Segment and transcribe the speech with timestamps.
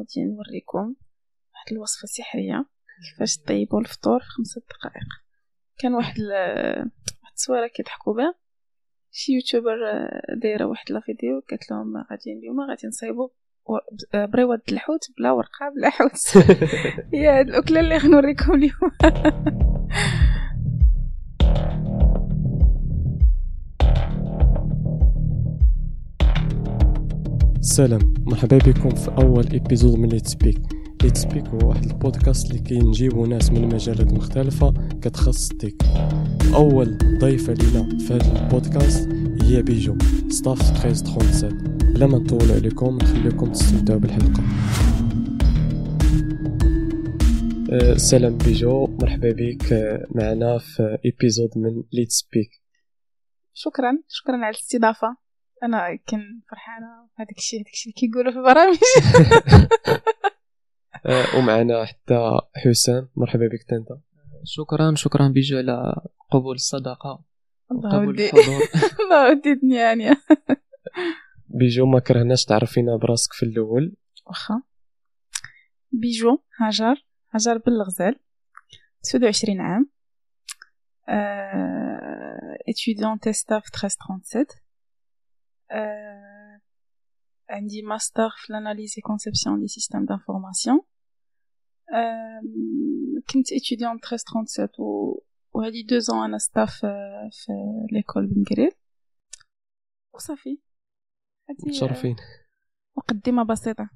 [0.00, 0.94] غادي نوريكم
[1.54, 2.66] واحد الوصفة سحرية.
[3.12, 5.08] كيفاش طيبوا الفطور في خمسة دقائق.
[5.78, 8.34] كان واحد واحد التصويره كيضحكوا بها.
[9.10, 9.76] شي يوتيوبر
[10.42, 13.28] دايرة واحد لا فيديو قالت لهم غادي اليوم غادي نصايبوا
[14.14, 16.36] بريوة الحوت بلا ورقة بلا حوت.
[17.14, 18.90] هي هاد الأكلة اللي غنوريكم اليوم.
[27.70, 30.58] السلام مرحبا بكم في أول épisode من Leet Speak
[31.02, 35.82] Leet Speak هو واحد البودكاست اللي كينجيبو ناس من مجالات مختلفة كتخص ال tech
[36.54, 39.08] أول ضيفة لينا في هذا البودكاست
[39.42, 39.98] هي بيجو
[40.28, 44.42] staff 1337 بلا ما نطول عليكم نخليكم تستمتعوا بالحلقة.
[47.72, 52.50] أه، سلام بيجو مرحبا بك أه، معنا في épisode من Leet Speak
[53.54, 55.29] شكرا شكرا على الاستضافة.
[55.62, 58.78] أنا كن فرحانة هذاك الشيء هذاك الشيء كيقولوا في البرامج.
[61.06, 63.08] أه، ومعنا حتى حسام.
[63.16, 63.88] مرحبا بك انت
[64.44, 67.24] شكرا شكرا بيجو على قبول الصداقة
[67.72, 68.30] الله ودي
[69.00, 70.16] الله ودي دنيانيا
[71.46, 73.96] بيجو ما كرهناش تعرفينا براسك في الأول.
[74.26, 74.62] واخا.
[75.92, 77.04] بيجو هاجر
[77.34, 78.16] هاجر بالغزال
[79.02, 79.90] 29 عام.
[82.70, 84.69] étudiante staff 1337 آه،
[87.50, 90.84] عندي ماستر في l'analyse et conception des systèmes d'information.
[91.94, 92.40] آه،
[93.30, 95.22] كنت étudiante 1337 و
[95.54, 96.80] وهذه deux ans أنا staff
[97.30, 97.52] في
[97.92, 98.70] l'école بن قرير
[100.14, 100.58] وصافي
[101.66, 102.16] متشرفين
[102.96, 103.90] مقدمة بسيطة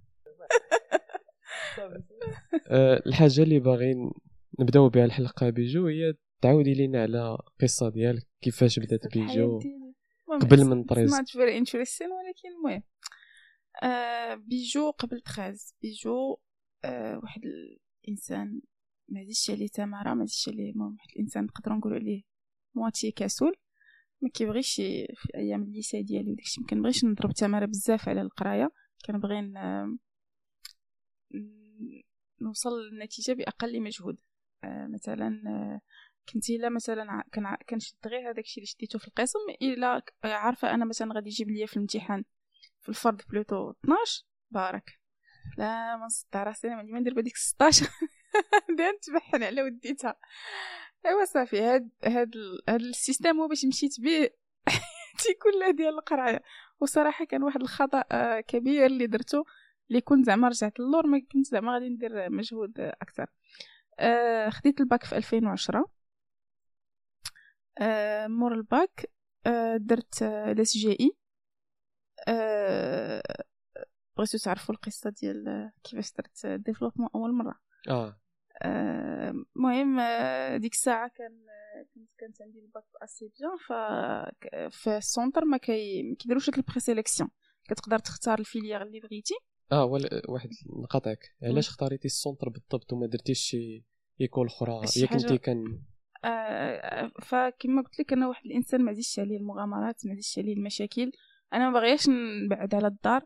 [3.06, 4.12] الحاجة اللي باغيين
[4.60, 9.60] نبداو بها الحلقة بيجو هي تعاودي لينا على القصة ديالك كيفاش بدأت بيجو
[10.38, 11.10] قبل من treize.
[11.12, 12.82] ما very interesting ولكن المهم.
[13.82, 15.74] آه بيجو قبل treize.
[15.82, 16.36] بيجو
[16.84, 17.40] آه واحد
[18.04, 18.60] الإنسان
[19.08, 22.22] ما زيدش عليه تماره ما زيدش عليه المهم واحد الإنسان نقدروا نقولوا عليه
[22.74, 23.56] moitié كسول
[24.22, 24.74] ما كيبغيش
[25.14, 28.72] في أيام ال lycée ديالي وداكشي ما كنبغيش نضرب تماره بزاف على القراية.
[29.06, 29.52] كنبغي
[32.42, 34.18] نوصل للنتيجة بأقل مجهود.
[34.64, 35.40] آه مثلا
[36.28, 40.70] آه كنت إلا مثلا كنع- كنشد غير هذاك الشيء اللي شديته في القسم إلا عارفة
[40.74, 42.24] أنا مثلا غادي يجيب ليا في الامتحان
[42.80, 45.00] في الفرد بلوتو 12 بارك.
[45.58, 47.86] لا ما نصدع راسي أنا ما ندير بهذيك 16
[48.76, 50.16] دير نتبحن على وديتها.
[51.06, 52.30] أيوا صافي هاد هاد
[52.68, 54.30] هاد السيستم هو باش مشيت به
[54.68, 56.42] حياتي كلها ديال القراية.
[56.80, 59.44] وصراحة كان واحد الخطأ آه، كبير اللي درته
[59.90, 63.26] اللي كنت زعما رجعت للور ما كنت زعما غادي ندير مجهود أكثر.
[63.98, 65.84] آه، خديت الباك في 2010 آه،
[68.28, 69.10] مور الباك
[69.46, 71.16] آه، درت ال SGI
[74.16, 77.54] بغيتو تعرفوا القصة ديال آه، كيفاش درت développement أول مرة.
[77.88, 78.20] آه.
[78.62, 81.46] آه، المهم آه، ديك الساعة كان
[81.94, 83.72] كنت كانت عندي ال bac assez bien ف
[84.76, 87.30] في ال centre ما كي ما كيديروش داك ال présélection
[87.68, 89.34] كتقدر تختار ال filière اللي بغيتي.
[89.72, 90.48] آه ولا واحد
[90.82, 93.84] نقاطعك علاش اختاريتي ال centre بالضبط وما درتيش شي
[94.20, 95.93] école أخرى؟ يا كنتي كان آه،
[97.22, 101.12] فكما قلت لك أنا واحد الإنسان ما زيدش عليه المغامرات ما زيدش عليه المشاكل.
[101.52, 103.24] أنا ما باغياش نبعد على الدار.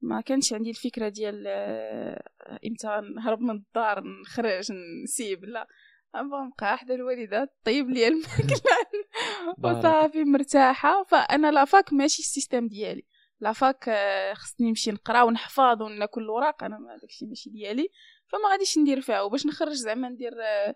[0.00, 2.22] ما كانش عندي الفكرة ديال آه،
[2.66, 4.72] إمتى نهرب من الدار نخرج
[5.04, 5.66] نسيب لا.
[6.14, 8.60] أبغى نبقى حدا الوالدة طيب لي الماكلة.
[9.64, 11.04] وصافي مرتاحة.
[11.04, 13.06] فأنا la fac ماشي ال système ديالي.
[13.40, 16.64] la fac آه، خصني نمشي نقرا ونحفظ وناكل الوراق.
[16.64, 17.88] أنا ما داكشي ماشي ديالي.
[18.26, 19.22] فما غاديش ندير فيها.
[19.22, 20.74] وباش نخرج زعما ندير آه،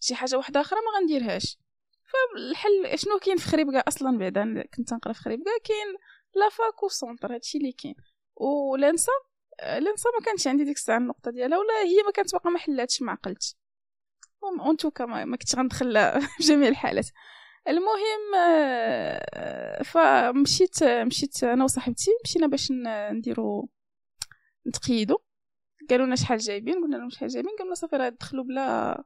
[0.00, 1.58] شي حاجة واحدة أخرى ما غنديرهاش.
[2.04, 5.96] فالحل شنو كاين في خريبكا أصلا بعدا كنت نقرا في خريبكا كاين
[6.34, 7.94] la fac و centre هادشي اللي كاين.
[8.36, 9.12] و l'ENSA
[9.62, 13.02] l'ENSA ما كانش عندي ديك الساعة النقطة ديالها ولا هي ما كانت باقا ما حلاتش
[13.02, 13.56] ما عقلتش.
[14.60, 15.98] en tout cas ما كنتش غندخل
[16.48, 17.06] جميع الحالات.
[17.68, 22.72] المهم آه، فمشيت مشيت أنا وصاحبتي مشينا باش
[23.12, 23.68] نديرو
[24.66, 25.18] نتقيدو.
[25.90, 29.04] قالوا لنا شحال جايبين قلنا لهم شحال جايبين قالوا صافي راه دخلوا بلا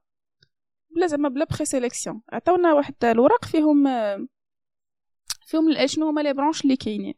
[0.94, 3.84] بلا زعما بلا présélection عطاونا واحد الوراق فيهم
[5.46, 7.14] فيهم شنو هما les branches اللي كاينين.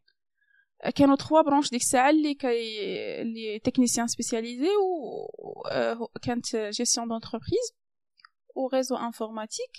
[0.95, 2.83] كانوا trois branches ديك الساعة اللي كي
[3.23, 4.69] اللي technicien spécialisé
[6.23, 7.75] كانت gestion d'entreprise
[8.55, 9.71] و réseau informatique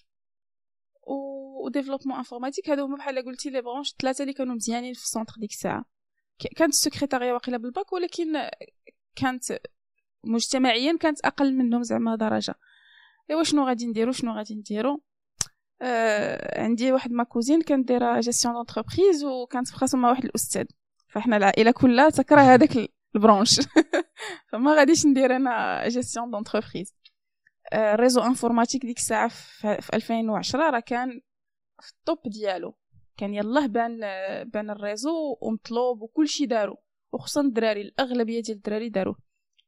[1.07, 5.08] و développement informatique هادو هما بحال قلتي les branches ثلاثة اللي كانوا مزيانين في ال
[5.08, 5.85] centre ديك الساعة.
[6.55, 8.49] كانت السكرتارية واقيلا بالباك ولكن
[9.15, 9.59] كانت
[10.23, 12.55] مجتمعيا كانت أقل منهم زعما درجة.
[13.29, 15.01] ايوا شنو غادي نديرو؟ شنو غادي نديرو؟
[15.81, 20.65] آه عندي واحد ma cousine كانت دايره gestion d'entreprise وكانت في خاصه مع واحد الأستاذ.
[21.07, 23.59] فإحنا العائلة كلها تكره هذاك ال- ال branche.
[24.51, 26.94] فما غاديش ندير أنا gestion d'entreprise.
[27.75, 31.21] réseau informatique ديك الساعة في في 2010 راه كان
[31.81, 32.75] في ال top ديالو.
[33.18, 34.00] كان يلاه بان
[34.44, 36.77] بان ال réseau ومطلوب وكلشي دارو.
[37.13, 39.15] وخصوصا الدراري الأغلبية ديال الدراري داروه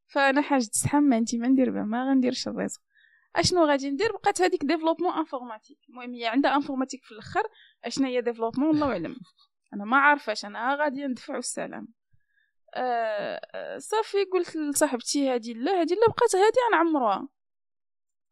[0.07, 2.80] فأنا حاجة تسحم ما انت ما ندير ما غنديرش ال réseau.
[3.35, 5.77] أشنو غادي ندير؟ بقات هذيك développement informatique.
[5.89, 7.43] المهم هي عندها informatique في الأخر.
[7.85, 9.15] اشنا هي développement؟ الله اعلم
[9.73, 10.45] أنا ما عارفاش.
[10.45, 11.87] أنا غادي ندفعو السلام.
[12.75, 17.27] آه، صافي قلت لصاحبتي هادي لا هادي لا بقات هادي نعمروها.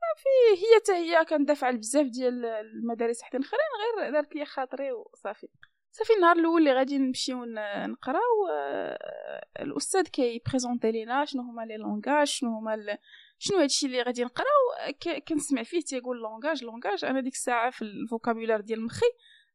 [0.02, 5.48] صافي هي حتى هي كندافع بزاف ديال المدارس حتى اخرين غير دارت لي خاطري وصافي.
[5.92, 7.46] صافي النهار الأول اللي غادي نمشيو
[7.88, 12.98] نقراو آه، الأستاذ كي présente لينا شنو هما les langages شنو هما.
[13.40, 17.82] شنو هادشي اللي غادي نقراو؟ ك- كنسمع فيه تيقول langage langage أنا ديك الساعة في
[17.82, 19.06] ال vocabulaire ديال مخي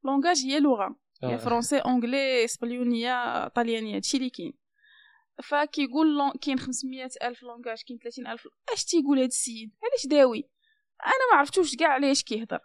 [0.05, 0.97] langage هي لغة.
[1.25, 1.37] آه.
[1.37, 4.53] français anglais اسبانيوليه طاليانيه هادشي اللي كاين.
[5.45, 6.33] فكيقول lang...
[6.33, 8.49] كاين 500 ألف langage كاين 30 ألف.
[8.73, 10.49] أش تيقول هاد السيد؟ علاش داوي؟
[11.07, 12.59] أنا ما عرفتوش كاع علاش كيهضر.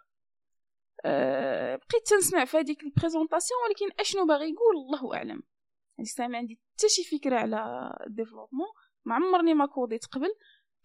[1.04, 5.42] أه بقيت تنسمع في هذيك ال présentation ولكن أشنو باغي يقول؟ الله أعلم.
[6.18, 8.68] يعني ما عندي حتى شي فكرة على ال développement.
[9.04, 10.28] ما عمرني ما كوديت قبل.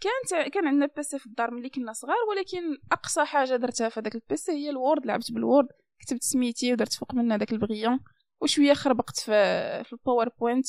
[0.04, 4.16] كانت كان عندنا PC في الدار ملي كنا صغار ولكن أقصى حاجة درتها في هذاك
[4.16, 5.68] البيسي هي ال Word لعبت بال Word
[6.00, 8.00] كتبت سميتي ودرت فوق منها داك البغيون
[8.42, 9.32] وشوية خربقت في
[9.84, 10.66] في ال PowerPoint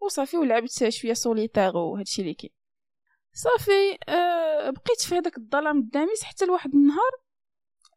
[0.00, 2.52] وصافي ولعبت شوية سوليتير وهادشي اللي كاين.
[3.32, 7.10] صافي أه بقيت في هذاك الظلام الدامس حتى لواحد النهار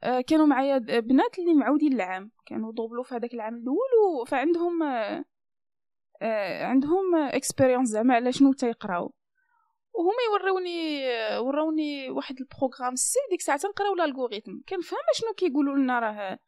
[0.04, 5.26] أه كانوا معايا بنات اللي معودين العام كانوا دوبلو في هذاك العام الأول فعندهم أه
[6.22, 9.14] أه عندهم expérience زعما على شنو تيقراو.
[9.94, 11.08] وهما يوروني
[11.40, 12.96] وراوني واحد ال programme.
[12.96, 16.40] سي ديك الساعة تنقراو ال algorithme كنفهم شنو كيقولوا لنا راه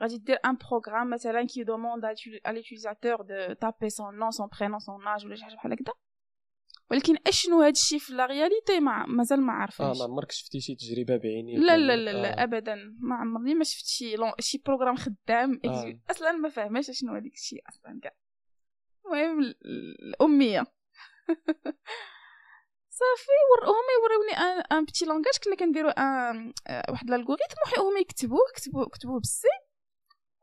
[0.00, 2.06] غادي دير un programme مثلا qui demande
[2.48, 5.92] à l'utilisateur de taper son nom son prénom son âge ولا شي حاجة بحال هكذا.
[6.90, 10.60] ولكن أشنو هاد الشيء في la réalité؟ ما مازال ما آه عارفاش ما عمرك شفتي
[10.60, 12.42] شي تجربة بعينيك لا لا؟ لا؟ لا آه.
[12.44, 12.74] ابدا.
[13.00, 15.60] ما عمرني ما شفت شي lang شي programme خدام.
[15.64, 16.00] آه.
[16.10, 18.12] أصلا ما فاهماش شنو هذيك الشيء أصلا كاع.
[19.06, 19.56] المهم ال-
[20.02, 20.66] الأمية.
[23.00, 23.70] صافي ور...
[23.70, 28.46] هما يوريوني un un petit langage كنا كنديرو un آه، واحد ال algorithme هما يكتبوه
[28.54, 29.48] كتبوه كتبوه بال C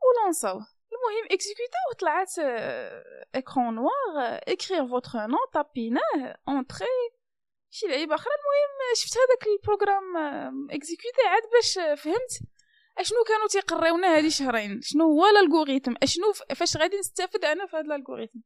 [0.04, 2.38] ولونساوه المهم اكزيكوتاو طلعت
[3.34, 6.86] écran noir écrire votre nom تابيناه entrer
[7.70, 8.32] شي لعيبة أخرى.
[8.32, 10.16] المهم شفت هذاك ال programme
[10.70, 12.32] exécuté عاد باش آه، فهمت
[12.98, 17.76] أشنو كانوا تيقريونا هادي شهرين؟ شنو هو ال algorithme أشنو فاش غادي نستافد أنا في
[17.76, 18.38] هذا ال algorithme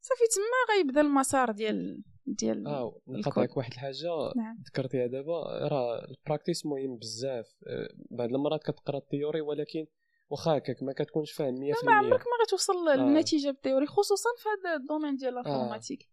[0.00, 3.00] صافي تما غيبدا المسار ديال ديال آه.
[3.08, 4.32] نقطعك واحد الحاجة.
[4.36, 4.62] نعم.
[4.66, 7.46] ذكرتيها دابا راه ال practice مهم بزاف.
[7.66, 9.86] آه، بعض المرات كتقرا ال theory ولكن
[10.30, 14.48] واخا هكاك ما كتكونش فاهم 100% ما عمرك ما غتوصل للنتيجة بال théorie خصوصا في
[14.48, 16.08] هذا ال domaine ديال ال informatique.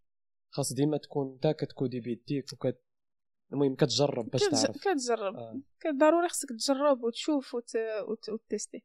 [0.49, 2.81] خاص ديما تكون انت كتكودي بيديك وكت
[3.53, 4.77] المهم كتجرب باش تعرف.
[4.77, 5.35] كتجرب.
[5.35, 5.61] آه.
[5.99, 7.71] ضروري خصك تجرب وتشوف وت...
[8.07, 8.29] وت...
[8.29, 8.83] وتستي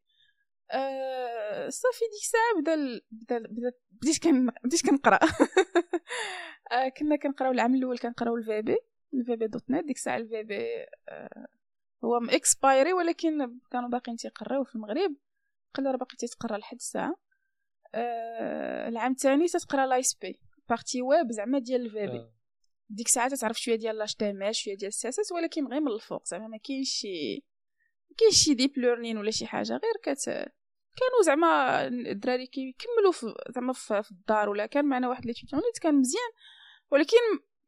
[0.73, 1.69] أه...
[1.69, 3.01] صافي ديك الساعة بدا.
[3.11, 4.51] بدا ال- بدا بديت كن...
[4.65, 5.19] بديت كنقرأ.
[6.73, 8.79] أه كنا كنقراو العام الأول كنقراو ال VB
[9.15, 11.47] ال VB.NET ديك الساعة ال VB أه...
[12.05, 15.17] هو expiré ولكن كانوا باقيين تيقراو في المغرب.
[15.75, 17.17] قال راه باقي تيتقرا لحد الساعة.
[17.95, 18.89] أه...
[18.89, 22.33] العام الثاني تتقرا l'ASP partie web زعما ديال ال VB آه.
[22.89, 26.27] ديك الساعة تعرف شوية ديال l'HTM شوية ديال ال CSS ولكن غير من الفوق.
[26.27, 27.45] زعما ما كاينش شي
[28.11, 29.73] ما كاينش شي deep learning ولا شي حاجة.
[29.73, 30.25] غير كت
[30.97, 36.31] كانوا زعما الدراري كيكملوا في زعما في الدار ولا كان معنا واحد l'étudiant كان مزيان.
[36.91, 37.17] ولكن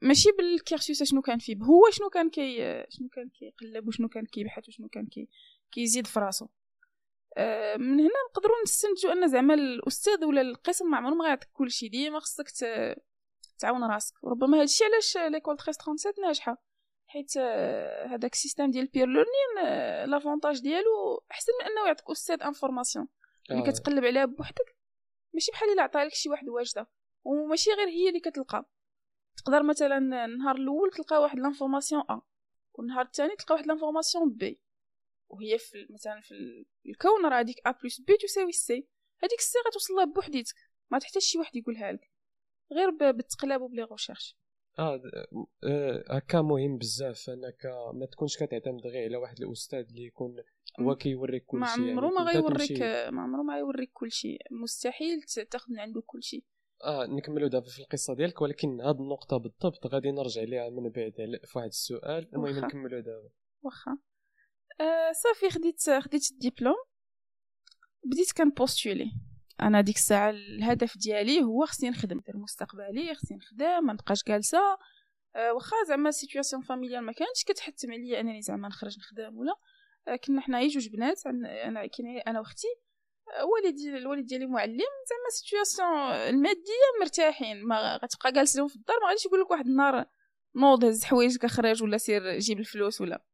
[0.03, 2.57] ماشي بال cursus شنو كان فيه هو شنو كان كي
[2.89, 5.29] شنو كان كيقلب وشنو كان كيبحث وشنو كان كي
[5.73, 6.47] كيزيد في راسو.
[7.37, 11.89] آه، من هنا نقدروا نستنتجوا أن زعما الأستاذ ولا القسم ما عمره ما غيعطيك كلشي
[11.89, 12.51] ديما خصك
[13.59, 14.15] تعاون راسك.
[14.25, 16.63] وربما هادشي علاش l'école 1337 ناجحة
[17.07, 22.43] حيت آه، هذاك ال système ديال peer learning l'avantage ديالو أحسن من أنه يعطيك أستاذ
[22.43, 23.09] information
[23.51, 23.71] اللي آه.
[23.71, 24.77] كتقلب عليها بوحدك
[25.35, 26.89] ماشي بحال الا عطالك شي واحد واجدة
[27.25, 28.65] وماشي غير هي اللي كتلقى.
[29.45, 32.21] تقدر مثلا النهار الأول تلقى واحد l'information A
[32.75, 34.61] والنهار الثاني تلقى واحد l'information B.
[35.29, 36.35] وهي في مثلا في
[36.87, 38.89] الكون راه هذيك A plus B تساوي C.
[39.23, 40.55] هذيك ال C غتوصل لها بوحديتك
[40.91, 42.11] ما تحتاج شي واحد يقولها لك.
[42.73, 44.37] غير بالتقلاب وب les recherches
[44.79, 45.03] آه
[45.65, 50.37] آه، هكا مهم بزاف أنك ما تكونش كتعتمد غير على واحد الأستاذ اللي يكون
[50.81, 55.23] هو كيوريك كل ما شيء عمرو ما أنت غيوريك ما عمرو ما غيوريك كلشي مستحيل
[55.23, 56.45] ت- تاخذ من عنده كلشي
[56.85, 61.13] آه نكملوا دابا في القصة ديالك ولكن هاد النقطة بالضبط غادي نرجع ليها من بعد
[61.45, 62.35] في واحد السؤال.
[62.35, 62.65] المهم.
[62.65, 63.31] نكملوا دابا.
[63.63, 63.99] واخا.
[64.81, 66.77] آه صافي خديت خديت الدبلوم
[68.05, 69.11] بديت كنبوستولي.
[69.61, 72.19] أنا ديك الساعة الهدف ديالي هو خصني نخدم.
[72.19, 74.59] ندير مستقبلي خصني نخدم ما نبقاش جالسة.
[75.37, 79.55] أه واخا زعما ال situation familiale ما كانتش كتحتم عليا أنني زعما نخرج نخدم ولا.
[80.09, 82.69] أه كنا حنايا جوج بنات أنا كاين أنا وأختي.
[83.45, 87.65] والدي الوالد ديالي معلم زعما situation المادية مرتاحين.
[87.65, 90.07] ما غتبقى جالس في الدار ما غاديش يقول لك واحد النهار
[90.57, 93.25] نوض هز حوايجك خرج ولا سير جيب الفلوس ولا.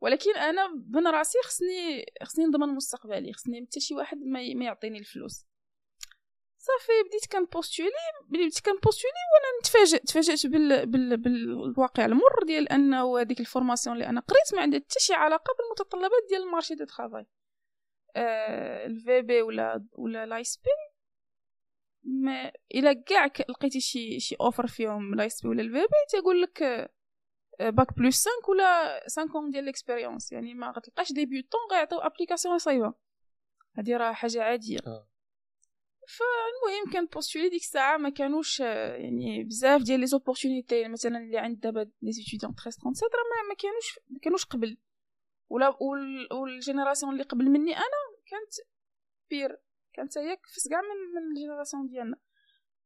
[0.00, 5.48] ولكن أنا بن رأسي خصني خصني نضمن مستقبلي خصني حتى شي واحد ما, يعطيني الفلوس.
[6.58, 7.90] صافي بديت كنبوستولي
[8.28, 10.86] بديت كنبوستولي وأنا نتفاجئ تفاجأت بال...
[10.86, 11.16] بال...
[11.16, 15.54] بالواقع المر ديال أنه هذيك ال formation اللي أنا قريت ما عندها حتى شي علاقة
[15.58, 17.26] بالمتطلبات ديال ال marché du travail
[18.16, 20.70] آه ال VB ولا ولا l'ASP
[22.04, 26.88] ما إلا كاع لقيتي شي شي offre فيهم l'ASP ولا ال VB تيقول لك
[27.60, 32.94] bac plus 5 ولا 5 ديال l'expérience يعني ما غتلقاش débutant غيعطيو application صايبه
[33.78, 34.78] هادي راه حاجة عادية.
[34.86, 35.08] آه.
[36.08, 41.90] فالمهم كانبوستولي ديك الساعة ما كانوش يعني بزاف ديال les opportunités مثلا اللي عند دابا
[42.02, 44.76] les étudiants 1337 راه ما, ما كانوش ما كانوش قبل.
[45.48, 45.76] ولا
[46.32, 48.52] وال génération اللي قبل مني أنا كانت
[49.30, 49.60] pire
[49.92, 52.16] كانت هي كفس كاع من من ال génération ديالنا.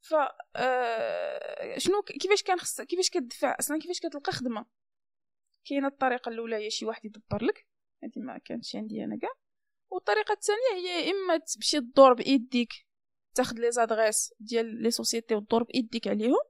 [0.00, 0.14] ف
[0.56, 4.66] آه شنو كيفاش كان خص كيفاش كتدفع أصلا كيفاش كتلقى خدمة؟
[5.64, 7.66] كاينة الطريقة الأولى هي شي واحد يدبر لك
[8.04, 9.30] هذه ما كانتش عندي أنا كاع.
[9.90, 12.68] والطريقة الثانية هي إما تمشي تدور بايديك
[13.34, 16.44] تاخد les adresses ديال les sociétés وتدور بايديك عليهم.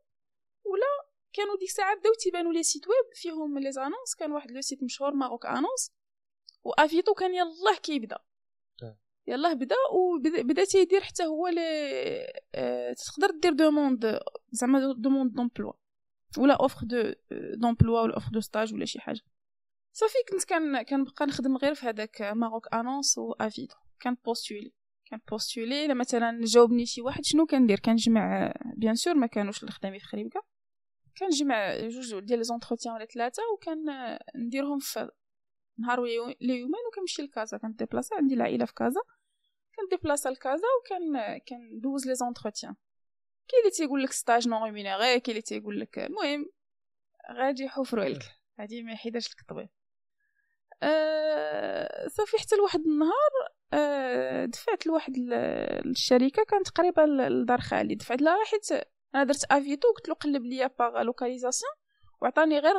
[0.64, 4.60] ولا كانوا ديك الساعة بداو تيبانوا les sites web فيهم les annonces كان واحد le
[4.60, 5.92] site مشهور Maroc Annonces.
[6.64, 8.18] و Avito كان يلاه كيبدأ.
[9.26, 11.62] يلاه بدأ وبدأ تيدير حتى هو لي
[12.54, 15.72] أه تقدر دير demande زعما demande d'emploi
[16.38, 17.12] ولا offre de
[17.54, 19.20] d'emploi ولا offre de stage ولا شي حاجة.
[19.92, 24.72] صافي كنت كان كنبقى نخدم غير في هذاك Maroc Annonces و Avito كانبوستولي
[25.06, 30.06] كانبوستولي إلا مثلا جاوبني شي واحد شنو كندير؟ كنجمع bien sûr ما كانوش الخدامي في
[30.06, 30.42] خريبكه
[31.18, 33.78] كنجمع جوج ديال les entretiens ولا ثلاثة وكان
[34.36, 35.10] نديرهم في
[35.78, 36.04] نهار
[36.40, 39.00] ولا يومين وكنمشي لكازا كنديبلاصا عندي العائلة في كازا.
[39.76, 42.74] كنديبلاصا لكازا وكان كندوز les entretiens.
[43.48, 46.46] كاين اللي تيقول لك stage non rémunéré كاين اللي تيقول لك المهم
[47.32, 48.22] غادي يحفروا لك.
[48.60, 49.68] غادي ما يحيدش لك الطبيب
[50.82, 53.30] أه صافي حتى لواحد النهار
[53.72, 55.14] أه دفعت لواحد
[55.86, 60.66] الشركة كانت قريبة لدار خالي دفعت لها حيت أنا درت Avito قلت له قلب ليا
[60.66, 61.72] par localisation
[62.22, 62.76] وعطاني غير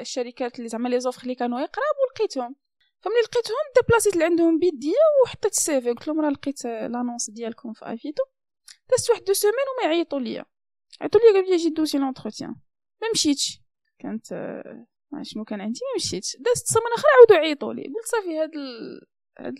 [0.00, 2.56] الشركات اللي زعما les offres اللي كانوا يقراب ولقيتهم
[3.00, 7.84] فملي لقيتهم ديبلاسيت لعندهم بيديا وحطيت ال CV قلت لهم راه لقيت l'annonce ديالكم في
[7.84, 8.22] Avito
[8.90, 10.44] دازت واحد deux semaines وما يعيطوا ليا.
[11.00, 12.54] عيطوا ليا قالوا لي جي دوزي l'entretien
[13.02, 13.60] ما مشيتش.
[13.98, 14.32] كانت
[15.12, 16.36] ما شنو كان عندي ما مشيتش.
[16.36, 17.82] دازت سيمانه أخرى عاودوا عيطوا لي.
[17.82, 19.00] قلت صافي هاد ال...
[19.38, 19.54] هاد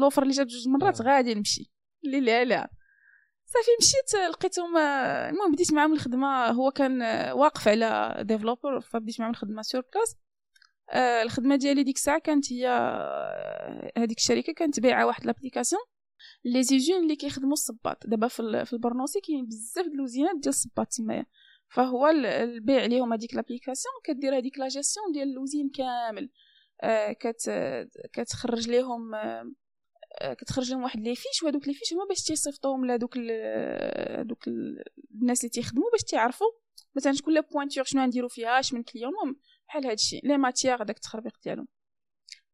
[0.00, 1.70] l'offre اللي جات جوج مرات غادي نمشي.
[2.04, 2.70] اللي لا لا.
[3.46, 9.62] صافي مشيت لقيتهم المهم بديت معاهم الخدمة هو كان واقف على développeur فبديت معاهم الخدمة
[9.62, 10.16] sur place
[11.22, 12.68] الخدمة ديالي ديك الساعة كانت هي
[13.98, 15.82] هذيك الشركة كانت بايعة واحد l'application
[16.44, 18.06] les usines اللي كيخدموا الصباط.
[18.06, 21.26] دابا في, في البرنوسي كاين بزاف د الوزينات ديال الصباط تمايا
[21.68, 24.68] فهو البيع عليهم هذيك l'application كدير هذيك لا
[25.12, 26.30] ديال الوزين كامل.
[26.82, 27.50] آه كت
[28.12, 29.52] كتخرج ليهم آه
[30.38, 33.18] كتخرج لهم واحد les fiches وهذوك les fiches هما باش تيصيفطوهم لهذوك
[34.20, 34.48] دوك
[35.14, 36.46] الناس اللي تيخدموا باش تعرفوا
[36.96, 39.12] مثلا شكون la pointure شنو غنديروا فيها اش من client
[39.68, 41.68] بحال هادشي les matières داك التخربيق ديالهم.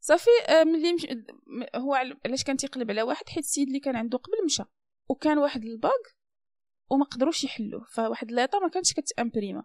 [0.01, 0.31] صافي
[0.65, 1.07] ملي مش...
[1.77, 4.63] هو علاش كان تيقلب على واحد حيت السيد اللي كان عنده قبل مشى
[5.09, 5.91] وكان واحد ال bug
[6.91, 9.65] وما قدروش يحلوه فواحد la tâche ما كانتش كت imprima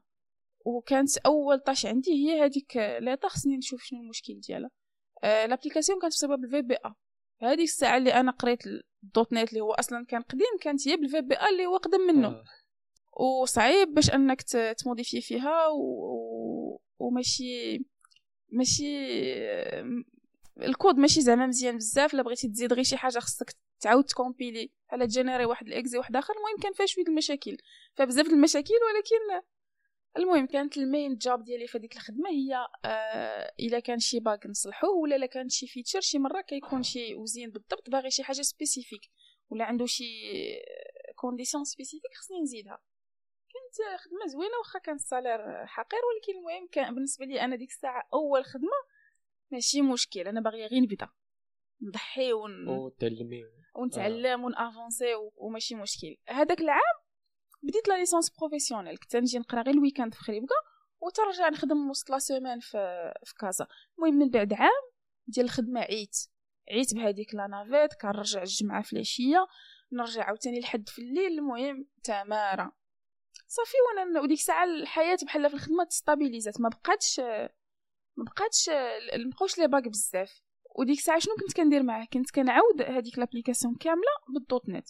[0.66, 4.70] وكانت أول tâche عندي هي هذيك la tâche خصني نشوف شنو المشكل ديالها.
[5.24, 6.94] آه l'application كانت بسبب الفي بي ا
[7.42, 8.60] هذيك الساعة اللي أنا قريت
[9.04, 12.28] ال .NET اللي هو أصلا كان قديم كانت هي ب VBA للي هو قدم منه.
[12.28, 12.44] آه.
[13.42, 14.42] وصعيب باش أنك
[14.78, 16.82] ت modifier فيها و...
[17.00, 17.80] وماشي
[18.50, 19.14] ماشي
[20.62, 22.14] الكود ماشي زعما مزيان بزاف.
[22.14, 25.75] الا بغيتي تزيد غير شي حاجة خصك تعاود ت compiler على ت générer واحد ال
[25.75, 27.58] exe واحد آخر المهم كان فيها شوية المشاكل.
[27.96, 29.46] فبزاف المشاكل ولكن
[30.18, 34.38] المهم كانت ال main job ديالي في هذيك الخدمة هي آه إلا كان شي bug
[34.46, 38.42] نصلحوه ولا إلا كان شي feature شي مرة كيكون شي وزين بالضبط باغي شي حاجة
[38.42, 39.02] spécifique
[39.50, 40.04] ولا عنده شي
[41.16, 42.82] condition spécifique خصني نزيدها.
[43.54, 47.70] كانت خدمة زوينة واخا كان ال salaire حقير ولكن المهم كان بالنسبة لي أنا ديك
[47.70, 48.78] الساعة أول خدمة
[49.52, 51.10] ماشي مشكل أنا باغية غير نبدأ
[51.82, 52.68] نضحي ون...
[53.76, 56.18] ونتعلم ون avancer وماشي مشكل.
[56.28, 57.07] هذاك العام
[57.68, 60.56] بديت la licence professionnelle كنت نجي نقرا غير ال weekend في خريبكه
[61.00, 63.68] وترجع نخدم وسط la semaine في في كازا.
[63.98, 64.84] المهم من بعد عام
[65.28, 66.18] ديال الخدمة عيت
[66.72, 69.48] عيت بهذيك la navette كنرجع الجمعة في العشية
[69.92, 72.72] نرجع عاوتاني لحد في الليل المهم تمارة.
[73.48, 77.20] صافي وأنا وديك الساعة الحياة بحال في الخدمة ت stabilisات ما بقاتش
[78.18, 78.70] ما بقاتش
[79.26, 80.42] مبقاوش les bugs بزاف.
[80.76, 84.88] وديك الساعة شنو كنت كندير معاه؟ كنت كنعاود هذيك l'application كاملة ب .NET.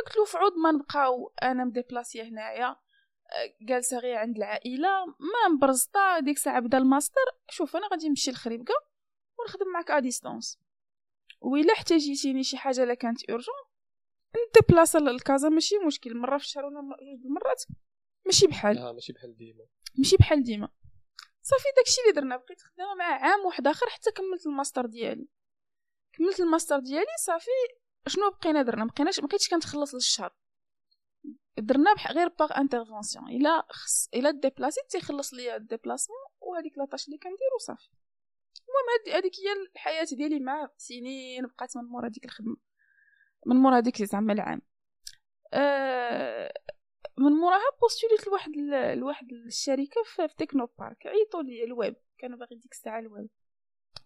[0.00, 2.76] فقلت له فعوض ما نبقاو أنا م déplacية هنايا.
[3.60, 7.20] جالسه غير عند العائلة ما مبرزطه ديك الساعة بدأ الماستر.
[7.50, 8.74] شوف أنا غادي نمشي لخريبكه
[9.38, 10.58] ونخدم معك à distance
[11.40, 13.54] وإلا احتاجيتيني شي حاجة لا كانت urgent
[14.48, 17.64] ن déplaça للكازا ماشي مشكل مرة في الشهر ولا جوج المرات
[18.26, 18.78] ماشي بحال.
[18.78, 19.66] آه ماشي بحال ديما.
[19.98, 20.68] ماشي بحال ديما.
[21.42, 22.36] صافي داكشي اللي درنا.
[22.36, 25.28] بقيت خدامة مع عام واحد آخر حتى كملت الماستر ديالي.
[26.12, 27.50] كملت الماستر ديالي صافي.
[28.06, 30.34] شنو بقينا درنا؟ مبقيناش مبقيتش كنتخلص للشهر.
[31.58, 36.86] درنا ب غير par intervention إلا خص إلا déplacيت تيخلص ليا ال déplacement وهذيك la
[36.86, 37.88] tâche اللي كندير وصافي
[38.70, 42.56] المهم هذيك هي الحياة ديالي مع سنين بقات من مورا ديك الخدمة.
[43.46, 44.62] من مورا هذيك زعما العام.
[45.52, 46.52] أه
[47.18, 48.50] من موراها postulيت لواحد
[48.98, 51.96] لواحد الشركة في تكنو بارك عيطوا لي الويب.
[52.18, 53.30] كانوا باغي ديك الساعة الويب.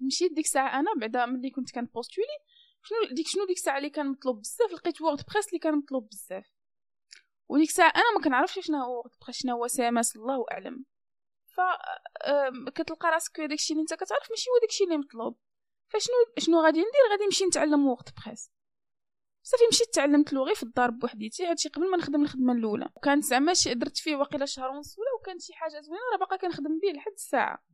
[0.01, 2.39] مشيت ديك الساعة أنا بعدا ملي كنت كن postuler
[2.87, 6.47] شنو ديك شنو ديك الساعة اللي كان مطلوب بزاف لقيت WordPress اللي كان مطلوب بزاف.
[7.49, 10.85] وديك الساعة أنا ما كنعرفش شنو هو WordPress شنو هو CMS الله أعلم.
[11.47, 11.61] ف
[12.75, 15.39] كتلقى راسك داكشي اللي أنت كتعرف ماشي هو داكشي اللي مطلوب.
[15.89, 18.51] فشنو شنو غادي ندير؟ غادي نمشي نتعلم WordPress.
[19.43, 22.89] صافي مشيت تعلمت لغي في الدار بوحديتي هادشي قبل ما نخدم الخدمة الأولى.
[22.97, 26.79] وكانت زعما درت فيه واقيلا شهر ونص ولا وكانت شي حاجة زوينة راه باقا كنخدم
[26.79, 27.65] به لحد الساعة.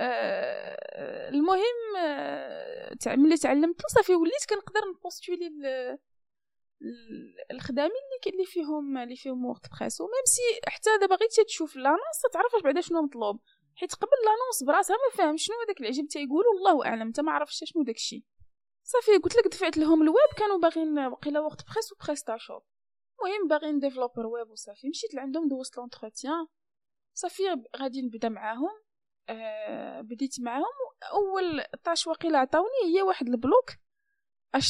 [0.00, 5.50] آه المهم آه ملي تعلمت صافي وليت كنقدر ن postuler
[7.50, 10.00] الخدامين اللي اللي فيهم اللي فيهم WordPress.
[10.00, 13.40] و même si حتى دابا غير تشوف l'annonce تعرف بعدا شنو مطلوب.
[13.74, 17.64] حيت قبل l'annonce براسها ما فاهم شنو هذاك العجب تيقولوا الله أعلم انت ما عرفتش
[17.64, 18.24] شنو داكشي
[18.82, 22.62] صافي قلت لك دفعت لهم الويب كانوا باغيين وقيلا WordPress شوب.
[23.20, 24.88] المهم باغيين développeur web وصافي.
[24.88, 26.46] مشيت لعندهم دوزت l'entretien
[27.14, 27.42] صافي
[27.76, 28.82] غادي نبدا معاهم.
[30.02, 30.64] بديت معاهم.
[31.12, 33.70] أول tâche وقيلا عطاوني هي واحد ال bloc
[34.54, 34.62] ال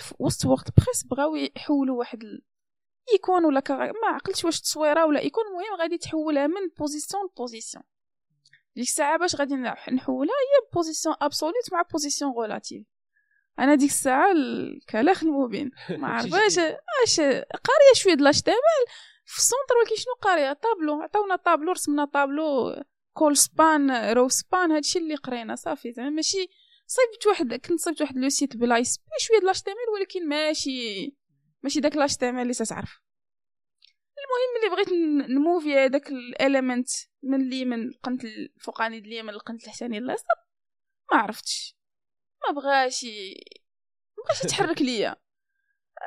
[0.00, 2.20] في وسط WordPress بغاو يحولوا واحد
[3.12, 3.78] icône ولا كار...
[3.78, 7.84] ما عقلتش واش تصويرة ولا icône المهم غادي تحولها من position ل position
[8.76, 9.54] ديك الساعة باش غادي
[9.92, 12.86] نحولها هي position absolute مع position relative
[13.58, 15.70] أنا ديك الساعة الكلاخ المبين.
[16.00, 16.58] ما عرفاش
[17.04, 18.84] اش قاريه شوية د l'HTML
[19.24, 22.74] في ال center ولكن شنو قاريه طابلو عطاونا طابلو رسمنا tableau
[23.14, 25.92] colspan rowspan هادشي اللي قرينا صافي.
[25.92, 26.48] زعما ماشي
[26.86, 31.16] صيبت واحد كنت صيبت واحد le site ب l'ASP شوية د تي ولكن ماشي
[31.62, 33.00] ماشي داك l'HT اللي تتعرف.
[34.18, 34.88] المهم اللي بغيت
[35.30, 36.88] ن mover هذاك ال élément
[37.22, 40.36] من اليمين القنت الفوقاني د اليمين القنت التحتاني اليسار
[41.12, 41.76] ما عرفتش.
[42.48, 45.16] ما بغاش ما بغاش يتحرك ليا.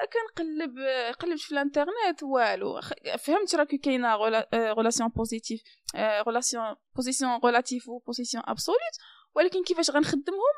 [0.06, 0.80] كنقلب
[1.20, 2.82] قلبت في الانترنت والو.
[3.18, 4.16] فهمت راه كاينة
[4.54, 5.62] relation positive
[5.98, 8.98] relation position relative position absolute
[9.36, 10.56] ولكن كيفاش غنخدمهم؟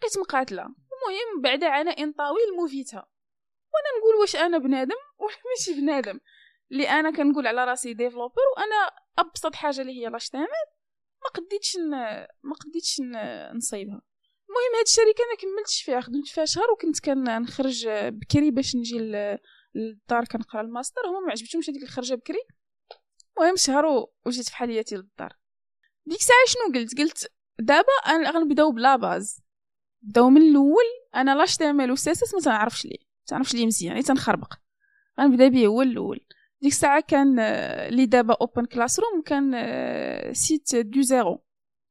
[0.00, 0.62] بقيت مقاتلة.
[0.62, 3.08] المهم بعد عناء طويل movيتها
[3.72, 6.20] وأنا نقول واش أنا بنادم ولا ماشي بنادم.
[6.72, 11.76] اللي أنا كنقول على راسي développeur وأنا أبسط حاجة اللي هي لاش ما قديتش
[12.42, 13.00] ما قديتش
[13.54, 14.02] نصيبها.
[14.50, 18.98] المهم هاد الشركة ما كملتش فيها خدمت فيها شهر وكنت كنخرج بكري باش نجي
[19.74, 21.00] للدار كنقرا الماستر.
[21.06, 22.38] هما ما عجبتهمش هذيك الخرجة بكري.
[23.38, 25.36] المهم شهر وجيت في حالياتي للدار.
[26.06, 29.40] ديك الساعة شنو قلت؟ قلت دابا غنبداو ب la base.
[30.02, 30.84] بداو من الأول
[31.14, 34.54] أنا l'HTML و CSS ما تنعرفش ليه تنعرفش ليه مزيان يعني تنخربق.
[35.20, 36.26] غنبدا به هو الأول.
[36.62, 37.36] ديك الساعة كان
[37.88, 39.54] لي دابا OpenClassrooms كان
[40.34, 41.44] Site du Zéro.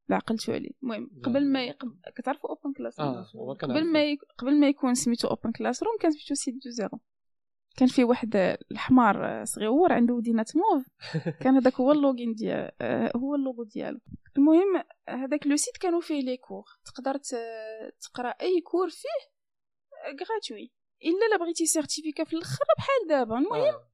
[0.09, 0.71] لا عقلتو عليه.
[0.83, 1.75] المهم قبل ما.
[2.15, 4.17] كتعرفوا OpenClassrooms آه قبل ما ي...
[4.37, 6.99] قبل ما يكون سميتو OpenClassrooms كان سميتو Site du Zéro.
[7.77, 10.87] كان فيه واحد الحمار صغيور عنده ودينات موف.
[11.41, 12.71] كان هذاك هو اللوغين ديال
[13.15, 13.99] هو اللوغو ديالو.
[14.37, 17.17] المهم هذاك le site كانوا فيه les cours تقدر
[18.01, 19.29] تقرا أي cours فيه
[20.07, 20.71] gratuit
[21.03, 23.37] إلا لا بغيتي certificat في الآخر بحال دابا.
[23.37, 23.89] المهم آه.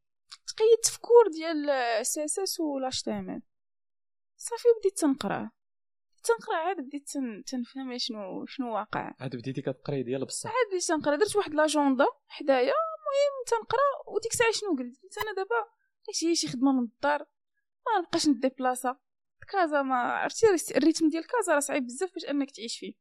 [0.47, 1.65] تقيد تفكور ديال
[2.05, 3.41] CSS ولا HTML.
[4.37, 5.51] صافي بديت تنقراه
[6.25, 7.09] تنقرا عاد بديت
[7.47, 9.13] تنفهم شنو شنو واقع.
[9.19, 10.49] عاد بديتي كتقراي ديال بصح.
[10.49, 15.33] عاد بديت تنقرا درت واحد l'agenda حدايا المهم تنقرا وديك الساعة شنو قلت؟ قلت أنا
[15.35, 15.69] دابا
[16.07, 17.19] داكشي شي خدمة من الدار؟
[17.85, 18.99] ما نبقاش نديبلاصا
[19.51, 22.93] كازا ما عرفتي ال rythme ديال كازا راه صعيب بزاف باش أنك تعيش فيه.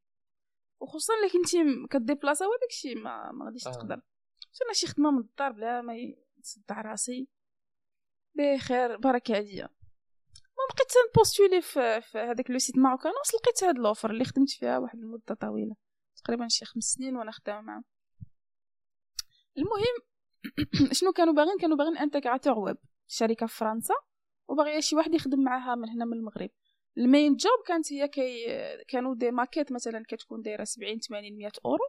[0.80, 3.70] وخصوصا إلا كنتي كديبلاصا وداك الشيء ما ما غاديش آه.
[3.72, 4.00] تقدر.
[4.64, 5.94] أنا شي خدمة من الدار بلا ما
[6.38, 7.28] يصدع راسي.
[8.34, 9.68] بخير بركه عليا.
[10.68, 14.98] بقيت نpostuler في, في هذاك le site ماروكانوس لقيت هاد l'offre اللي خدمت فيها واحد
[14.98, 15.76] المده طويلة.
[16.24, 17.84] تقريبا شي خمس سنين وأنا خدامة معاهم.
[19.58, 19.96] المهم
[20.98, 22.76] شنو كانوا باغيين؟ كانوا باغيين intégrateur web.
[23.06, 23.94] شركة في فرنسا.
[24.48, 26.50] وباغيه شي واحد يخدم معاها من هنا من المغرب.
[26.98, 28.46] ال main job كانت هي كي
[28.88, 31.84] كانوا des maquettes مثلا كتكون دايرة 70 80 100 أورو.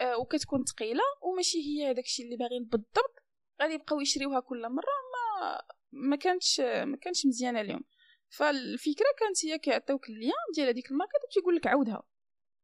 [0.00, 3.14] آه وكتكون ثقيله وماشي هي داكشي اللي باغيين بالضبط.
[3.62, 4.94] غادي يبقاو يشريوها كل مرة.
[5.14, 7.80] ما ما كانتش ما كانتش مزيانة اليوم.
[8.28, 12.02] فالفكرة كانت هي كيعطيوك ال lien ديال هذيك الماركت وتيقول لك عاودها.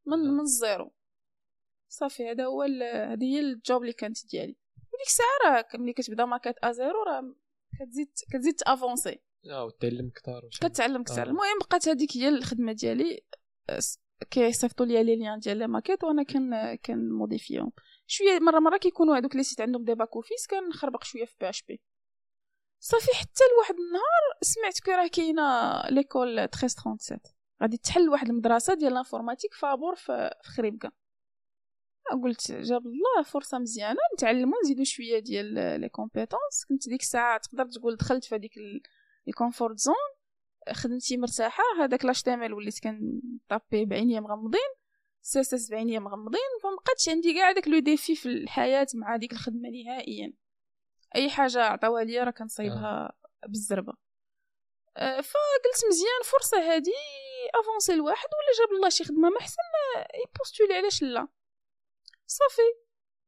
[0.05, 0.93] من من ال zéro.
[1.89, 4.55] صافي هذا هو هذه هي ال job اللي كانت ديالي.
[4.77, 7.35] وديك الساعة راه ملي كتبدا maquette à zéro راه
[7.79, 9.19] كتزيد كتزيد تavancer.
[9.51, 11.23] آه وتعلم كثار كتعلم كثر آه.
[11.23, 13.25] المهم بقات هذيك هي الخدمة ديالي.
[14.31, 17.71] كيصيفطوا لي les liens ديال les maquettes وأنا كان كنmodifier هم.
[18.07, 21.81] شوية مرة مرة كيكونوا هذوك les sites عندهم des back-office كنخربق شوية في PHP.
[22.79, 27.19] صافي حتى لواحد النهار سمعت que راه كاينة l'école 1337
[27.61, 30.91] غادي تحل واحد المدرسة ديال ال informatique فابور في خريبكا.
[32.23, 36.65] قلت جاب الله فرصة مزيانة نتعلموا نزيدو شوية ديال les compétences.
[36.69, 38.51] كنت ديك الساعة تقدر تقول دخلت في هذيك
[39.27, 39.95] ال comfort zone
[40.73, 41.63] خدمتي مرتاحة.
[41.79, 44.69] هذاك l'HTML وليت كنtaper بعينيا مغمضين
[45.21, 50.33] CSS بعينيا مغمضين فمبقاتش عندي كاع داك le défi في الحياة مع ديك الخدمة نهائيا.
[51.15, 53.13] أي حاجة عطاوها ليا راه كنصايبها
[53.47, 53.93] بالزربة.
[54.97, 56.91] أه، فقلت مزيان فرصه هادي
[57.55, 59.61] avancer الواحد ولا جاب الله شي خدمة ما أحسن
[60.25, 61.27] يpostuler علاش لا.
[62.27, 62.61] صافي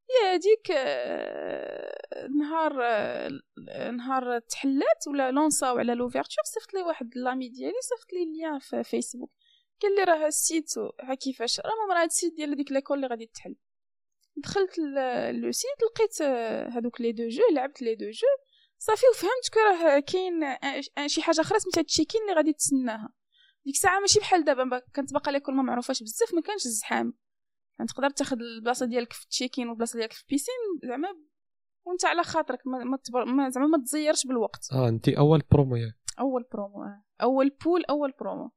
[0.09, 7.17] يا هذيك آه، نهار آه، نهار تحلات ولا lancer او على l'ouverture صيفط لي واحد
[7.17, 9.31] l'ami ديالي صيفط لي lien في فيسبوك.
[9.81, 12.97] قال لي راه ال site ها كيفاش؟ راه راه هاد ال site ديال هذيك l'école
[12.97, 13.55] اللي غادي تحل.
[14.43, 14.77] دخلت
[15.31, 18.27] le site لقيت آه، هادوك les deux jeux لعبت les deux jeux.
[18.77, 20.57] صافي وفهمت que راه كاين
[21.07, 23.13] شي حاجة أخرى سميتها check-in اللي غادي تسناها.
[23.65, 27.13] ديك الساعة ماشي بحال دابا كانت باقا l'école ما معروفاش بزاف ما كانش الزحام
[27.79, 31.07] يعني تقدر تاخذ البلاصة ديالك في ال check-in والبلاصة ديالك في ال piscine زعما
[31.85, 33.25] وانت على خاطرك ما, ما, تبر...
[33.25, 34.67] ما زعما ما تزيرش بالوقت.
[34.73, 37.03] آه انت أول برومو ياك أول برومو آه.
[37.21, 38.51] أول pool أول برومو.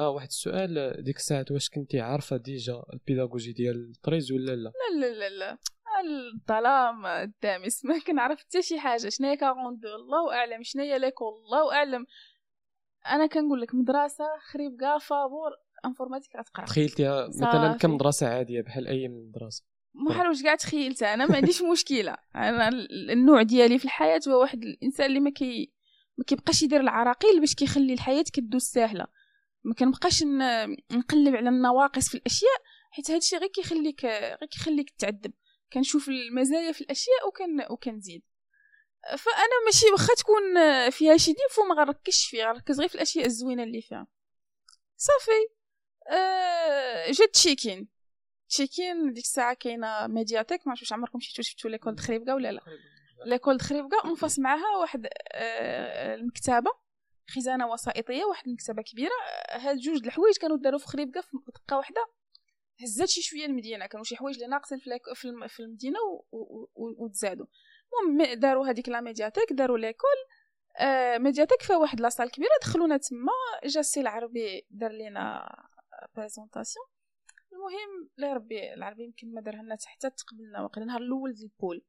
[0.00, 4.56] آه واحد السؤال ديك الساعات واش كنتي عارفة déjà ال pédagogie ديال ال treize ولا
[4.56, 5.58] لا؟ لا لا لا لا.
[6.04, 7.84] الظلام الدامس.
[7.84, 9.08] ما كنعرف حتى شي حاجة.
[9.08, 10.62] شنو هي 42 الله أعلم.
[10.62, 12.06] شنو هي l'école الله أعلم.
[13.06, 15.50] أنا كنقول لك مدرسة خريبكا فابور
[15.84, 16.64] informatique غتقرأ.
[16.64, 19.64] تخيلتيها مثلا كمدرسه عادية بحال أي مدرسة؟
[20.08, 21.14] بحال واش كاع تخيلتها.
[21.14, 22.16] أنا ما عنديش مشكلة.
[22.34, 22.68] أنا
[23.12, 25.72] النوع ديالي في الحياة هو واحد الإنسان اللي ما كي
[26.18, 29.06] ما كيبقاش يدير العراقيل باش كيخلي الحياة كدوز ساهلة.
[29.64, 30.22] ما كنبقاش
[30.92, 35.32] نقلب على النواقص في الأشياء حيت هادشي غير كيخليك غير كيخليك تعذب.
[35.72, 38.22] كنشوف المزايا في الأشياء وكن وكنزيد.
[39.18, 40.42] فأنا ماشي واخا تكون
[40.90, 44.06] فيها شي défauts ما غنركزش فيه غنركز غير في الأشياء الزوينة اللي فيها.
[44.96, 45.60] صافي.
[46.10, 47.88] أه جات check-in
[48.48, 52.60] check-in ديك الساعة كاينة médiathèque ما واش عمركم شفتو شفتو l'école دخريبكا ولا لا؟
[53.26, 56.70] l'école دخريبكا en face معاها واحد أه المكتبة.
[57.36, 59.14] خزانة وسائطية واحد المكتبة كبيرة.
[59.50, 62.06] هاد جوج الحوايج كانوا داروا في خريبكا في دقة واحدة.
[62.82, 64.78] هزات شي شوية المدينة كانوا شي حوايج اللي ناقصين
[65.46, 65.98] في المدينة
[66.74, 67.46] وتزادوا.
[68.02, 70.18] المهم داروا هذيك la médiathèque داروا l'école.
[70.80, 73.32] آه médiathèque فيها واحد la salle كبيرة دخلونا تما.
[73.64, 75.56] جا السي العربي دار لينا
[76.16, 76.86] présentation
[77.52, 80.62] المهم لا ربي العربي يمكن ما لنا حتى تقبلنا.
[80.62, 81.84] وقيلا النهار الأول ديال ال pool.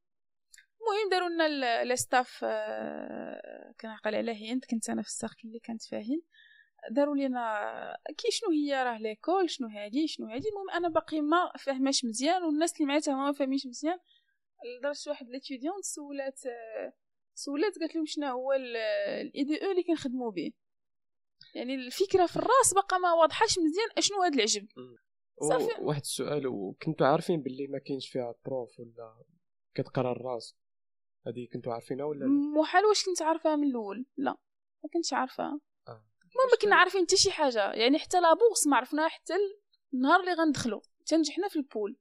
[0.82, 5.84] المهم داروا لنا les staffs آه كنعقل على هند كنت أنا في الساقي اللي كانت
[5.84, 6.22] فيها هند
[6.92, 10.50] داروا لينا كي شنو هي راه l'école شنو هادي شنو هادي.
[10.50, 14.00] المهم أنا باقي ما فاهماش مزيان والناس اللي معايا ما فاهمينش مزيان.
[14.80, 16.40] لدرجة واحد l'étudiant سولات
[17.34, 20.52] سولات قالت لهم شنو هو ال IDE اللي كنخدموا به.
[21.56, 24.68] يعني الفكرة في الراس بقى ما واضحاش مزيان أشنو هذا العجب.
[25.42, 25.82] صافي.
[25.82, 29.24] واحد السؤال وكنتوا عارفين باللي ما كاينش فيها prof ولا
[29.76, 30.58] كتقرا الراس؟
[31.28, 32.26] هذه كنتوا عارفينها ولا
[32.58, 34.32] محال واش كنت عارفاها من الأول؟ لا
[34.84, 36.04] ما كنتش عارفاها آه.
[36.52, 39.34] ما كنا عارفين حتى شي حاجة يعني حتى la bourse ما عرفناها حتى
[39.94, 40.82] النهار اللي غندخلو.
[41.06, 41.98] تنجحنا في ال pool.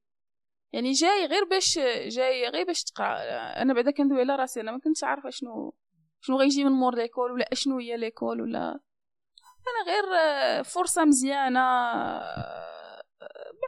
[0.73, 3.17] يعني جاي غير باش جاي غير باش تقرأ.
[3.61, 5.75] أنا بعدا كندوي على راسي أنا ما كنتش عارفة شنو
[6.21, 8.79] شنو غيجي من مور l'école ولا أشنو هي l'école ولا.
[9.67, 10.05] أنا غير
[10.63, 11.59] فرصة مزيانة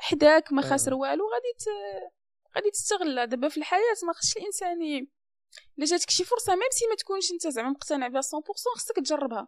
[0.02, 1.54] حداك ما خاسر والو غادي
[2.56, 3.26] غادي تستغلها.
[3.26, 5.08] دابا في الحياة ما خصش الإنسان
[5.78, 8.24] إلا جاتك شي فرصة même si ما تكونش أنت زعما مقتنع بها 100%
[8.76, 9.48] خصك تجربها.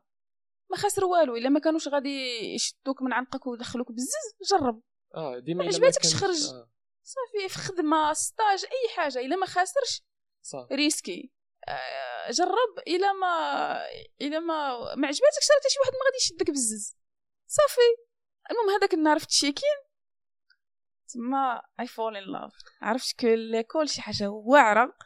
[0.71, 4.81] ما خاسر والو إلا ما كانوش غادي يشدوك من عنقك ويدخلوك بزز جرب.
[5.15, 6.45] آه ديما ما عجباتكش خرج.
[6.45, 6.71] آه.
[7.03, 10.01] صافي في خدمة stage أي حاجة إلا ما خاسرش
[10.41, 10.75] صافي.
[10.75, 11.31] risquer
[11.67, 13.75] آه جرب إلا ما
[14.21, 16.97] إلا ما ما عجباتكش راه شي واحد ما غادي يشدك بزز.
[17.47, 17.81] صافي.
[18.51, 19.77] المهم هذاك النهار في check-in
[21.13, 24.97] تما I fell in love عرفت que l'école شي حاجة واعرة.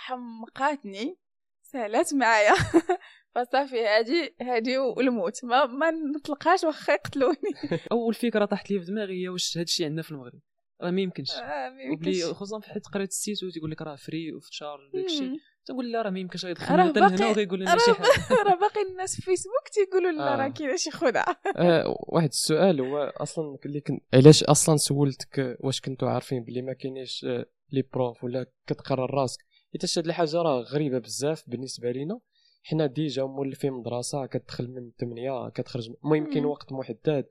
[0.00, 1.16] حمقاتني
[1.62, 2.54] سهلات معايا.
[3.34, 5.44] فصافي هادي هادي والموت.
[5.44, 7.52] ما ما نطلقهاش واخا يقتلوني.
[7.92, 10.40] أول فكرة طاحت لي في دماغي هي واش هذا الشيء عندنا في المغرب.
[10.82, 11.30] راه ما يمكنش.
[11.32, 12.32] آه،.
[12.32, 15.28] خصوصا في حيت قريت ال site وتيقول لك راه free of charge وداك الشيء.
[15.28, 15.36] مم.
[15.66, 16.46] تقول لا راه ما يمكنش.
[16.46, 18.42] باقي- لهنا وغيقول لنا شي حاجة.
[18.48, 20.36] راه باقي الناس في فيسبوك تيقولوا لا آه.
[20.36, 21.36] راه كاينة شي خدعة.
[21.56, 26.62] آه واحد السؤال هو أصلا اللي كنت علاش أصلا سولتك آه، واش كنتوا عارفين بلي
[26.62, 29.40] ما كاينيش آه، les profs ولا كتقرر راسك؟
[29.72, 32.20] حيت هاد الحاجة راه غريبة بزاف بالنسبة لينا.
[32.62, 36.44] حنا déjà مولفين مدرسة كتدخل من 8 كتخرج المهم كاين.
[36.44, 37.28] وقت محدد.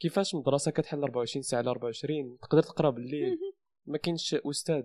[0.00, 3.38] كيفاش مدرسة كتحل 24 ساعة على 24 تقدر تقرأ بالليل.
[3.86, 4.82] ما كاينش أستاذ.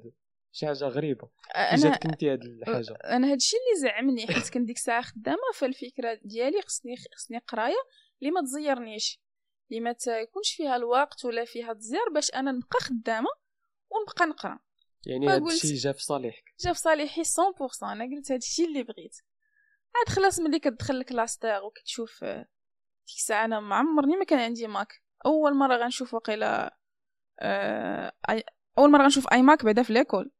[0.51, 1.29] شي حاجة غريبة.
[1.55, 2.93] أنا انت هاد الحاجة.
[2.93, 7.81] أنا هادشي اللي زعمني حيت كنت ديك الساعة خدامة فالفكرة ديالي خصني خصني قراية
[8.21, 9.21] اللي ما تزيرنيش.
[9.69, 13.29] اللي ما تكونش فيها الوقت ولا فيها تزير باش أنا نبقى خدامة
[13.91, 14.59] ونبقى نقرأ.
[15.05, 16.43] يعني فقلت- الشيء جا في صالحك.
[16.59, 19.15] جا في صالحي 100% أنا قلت هادشي اللي بغيت.
[19.95, 24.67] عاد خلاص ملي كتدخل ل cluster وكتشوف ديك الساعة أنا ما عمرني ما كان عندي
[24.67, 25.01] Mac.
[25.25, 26.77] أول مرة غنشوف وقيلا
[28.31, 28.43] أي-
[28.77, 30.31] أول مرة غنشوف أي Mac بعدا في l'école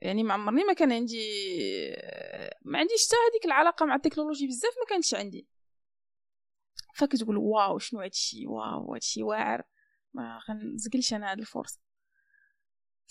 [0.00, 1.28] يعني ما عمرني ما كان عندي
[1.96, 5.48] آه، ما عنديش حتى هذيك العلاقة مع التكنولوجي بزاف ما كانتش عندي.
[6.94, 9.62] فكتقول واو شنو هادشي؟ واو هادشي واعر.
[10.14, 11.80] ما غنزقلش أنا هاد الفرصة.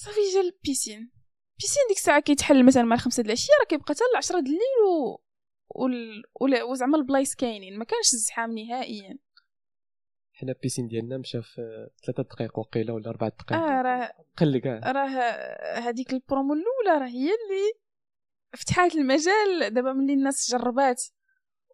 [0.04, 1.12] صافي جا ال piscine
[1.60, 4.78] piscine ديك الساعة كيتحل مثلا مع الخمسة د العشية راه كيبقى حتى العشرة د الليل
[4.90, 5.22] و...
[5.70, 6.24] وال...
[6.42, 7.78] ولا- وزعما البلايص كاينين.
[7.80, 9.20] ما كانش الزحام نهائيا.
[10.34, 14.58] حنا ال piscine ديالنا مشى في ثلاثة دقائق وقيلة ولا أربعة دقائق آه راه قل
[14.58, 14.92] كاع.
[14.92, 15.08] راه
[15.80, 17.74] هذيك البرومو الأولى راه هي اللي
[18.58, 19.74] فتحات المجال.
[19.74, 21.04] دابا ملي الناس جربات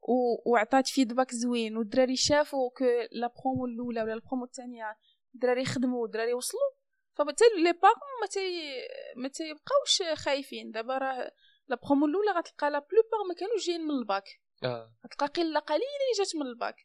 [0.02, 0.52] و...
[0.52, 4.98] وعطات feedback زوين والدراري شافوا que la promo الأولى ولا البرومو الثانية
[5.36, 6.77] الدراري خدموا والدراري وصلوا.
[7.18, 8.72] فبالتالي les parents ما تي
[9.16, 10.72] ما تيبقاوش خايفين.
[10.72, 11.32] دابا راه
[11.68, 14.24] la promo الأولى غتلقى la plupart ما كانوش جايين من الباك.
[14.64, 14.92] آه.
[15.06, 16.76] غتلقى قله قليلة اللي جات من الباك.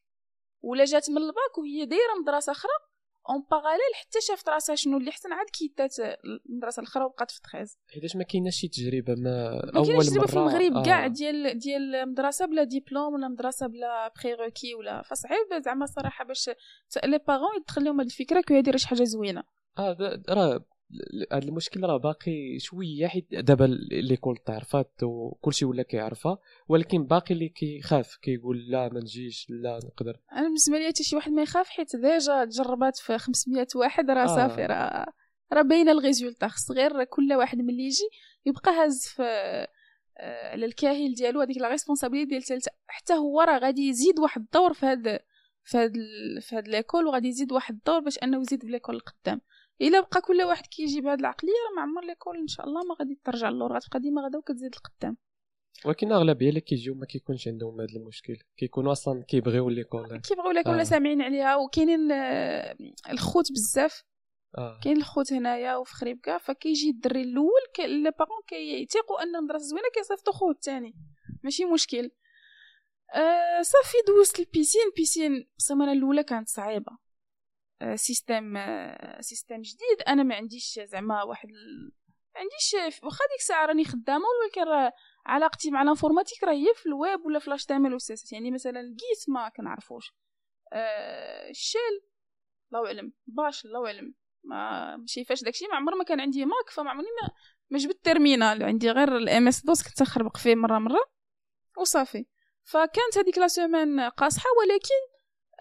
[0.62, 2.72] ولا جات من الباك وهي دايرة مدرسة أخرى
[3.30, 5.96] en parallèle حتى شافت راسها شنو اللي حسن عاد quittات
[6.48, 10.20] المدرسة الأخرى وبقات في treize حيتاش ما كايناش شي تجربة ما ما أول كاينش تجربه
[10.20, 10.26] مرة.
[10.26, 10.82] في المغرب آه.
[10.82, 16.50] كاع ديال ديال مدرسة بلا ديبلوم ولا مدرسة بلا prérequis ولا فصعيب زعما صراحة باش
[17.04, 19.42] les parents يدخل لهم هاد الفكرة que هادي راه شي حاجة زوينة.
[19.78, 20.64] آه دا- راه
[21.32, 27.48] هذا المشكل راه باقي شوية حيت دابا l'école تعرفات وكلشي ولا كيعرفها ولكن باقي اللي
[27.48, 30.20] كيخاف كيقول لا ما نجيش لا نقدر.
[30.32, 34.22] أنا بالنسبة لي حتى شي واحد ما يخاف حيت déjà تجربات في 500 واحد راه
[34.24, 34.26] آه.
[34.26, 35.06] صافي راه
[35.52, 36.48] راه باينة ال résultat.
[36.48, 38.08] خص غير كل واحد ملي يجي
[38.46, 39.22] يبقى هاز في
[40.18, 42.68] آه، على الكاهل ديالو هذيك la responsabilité ديال تالت.
[42.86, 45.18] حتى هو راه غادي يزيد واحد الدور في هاد
[45.64, 45.92] في هاد
[46.40, 49.40] في هاد l'école وغادي يزيد واحد الدور باش أنه يزيد ب l'école القدام.
[49.80, 52.94] إلا بقى كل واحد كيجي بهاد العقلية راه ما عمر l'école إن شاء الله ما
[53.00, 55.16] غادي ترجع للور غتبقى ديما غدا وكتزيد القدام
[55.84, 58.36] ولكن أغلبية اللي كيجيو ما كيكونش عندهم هذا المشكل.
[58.56, 60.20] كيكونوا أصلا كيبغيو l'école.
[60.20, 60.84] كيبغيو l'école آه.
[60.84, 62.76] سامعين عليها وكاينين آه،
[63.10, 64.02] الخوت بزاف.
[64.58, 64.80] آه.
[64.84, 70.32] كاين الخوت هنايا وفي خريبكة فكيجي الدري الأول les parents كيتيقوا أن المدرسة زوينة كيصيفطوا
[70.32, 70.94] خوت الثاني
[71.42, 72.10] ماشي مشكل.
[73.14, 76.92] آه صافي دوزت ال piscine ال piscine السمانة الأولى كانت صعيبة.
[76.92, 76.98] آه
[77.94, 80.02] système آه système جديد.
[80.08, 81.48] أنا ما عنديش زعما واحد.
[82.34, 84.92] ما عنديش واخا ديك الساعة راني خدامة ولكن
[85.26, 87.98] علاقتي مع ال informatique هي في الويب ولا في ال HTML
[88.32, 90.14] يعني مثلا ال Git ما كنعرفوش.
[90.72, 92.00] آه ال shell
[92.72, 93.12] الله أعلم.
[93.26, 94.14] باش الله أعلم.
[94.44, 95.66] ما ما شايفاش داكشي.
[95.66, 97.28] ما عمر ما كان عندي Mac فما عمرني ما
[97.70, 101.10] ما جبت terminal عندي غير ال MS-DOS كنت نخربق فيه مرة مرة.
[101.76, 102.26] وصافي
[102.64, 105.11] فكانت هذيك la semaine قاصحة ولكن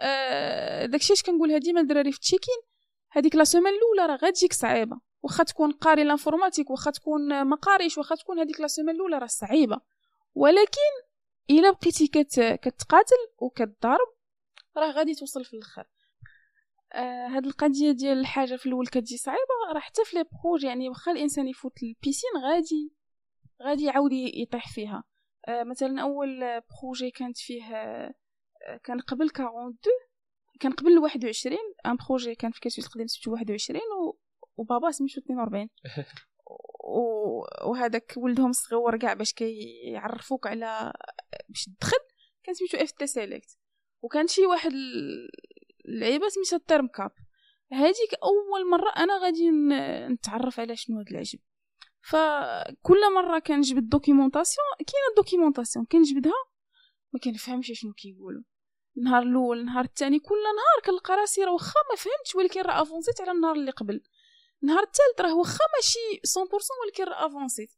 [0.01, 2.61] آه داكشي اش كنقولها ديما الدراري في ال check-in
[3.11, 7.97] هذيك la semaine الأولى راه غتجيك صعيبة واخا تكون قاري l'informatique واخا تكون ما قاريش
[7.97, 9.81] واخا تكون هذيك la semaine الأولى راه صعيبة.
[10.35, 10.91] ولكن
[11.49, 14.07] إلا بقيتي كت كتقاتل وكتضارب
[14.77, 15.87] راه غادي توصل في الآخر.
[16.93, 20.89] آه هاد القضية ديال الحاجة في الأول كتجي صعيبة راه حتى في les projets يعني
[20.89, 22.93] واخا الإنسان يفوت ال piscine غادي
[23.63, 25.03] غادي يعاود يطيح فيها.
[25.47, 28.13] آه مثلا أول projet كانت فيه آه
[28.83, 29.75] كان قبل 42
[30.59, 34.17] كان قبل 21 ان بروجي كان في كاسوس القديم سميتو 21 و...
[34.57, 35.69] وبابا سميتو 42
[36.83, 36.99] و...
[37.69, 40.93] وهذاك ولدهم الصغيور كاع باش كيعرفوك على
[41.49, 41.97] باش تدخل
[42.43, 43.57] كان سميتو اف تي سيليكت
[44.01, 45.29] وكان شي واحد ال-
[45.85, 47.11] اللعيبة سميتها الترم كاب
[47.73, 49.49] هذيك أول مرة أنا غادي
[50.13, 51.39] نتعرف على شنو هاد العجب.
[52.01, 56.33] فكل مرة كنجبد الدوكيومونطاسيون كاينة الدوكيومونطاسيون كنجبدها
[57.13, 58.43] ما كنفهمش شنو كيقولوا.
[58.97, 63.21] النهار الأول النهار الثاني كل نهار كنلقى راسي راه واخا ما فهمتش ولكن راه avancيت
[63.21, 64.01] على النهار اللي قبل.
[64.63, 67.71] النهار الثالث راه واخا ماشي 100% ولكن راه avancيت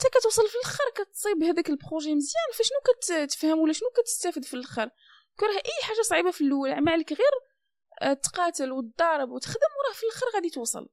[0.00, 4.54] حتى كتوصل في الآخر كتصيب هذاك ال projet مزيان فشنو كتفهم ولا شنو كتستافد في
[4.54, 4.90] الآخر؟
[5.36, 7.30] كره أي حاجة صعيبة في الأول ما عليك غير
[8.02, 10.88] آه، تقاتل وتضارب وتخدم وراه في الآخر غادي توصل.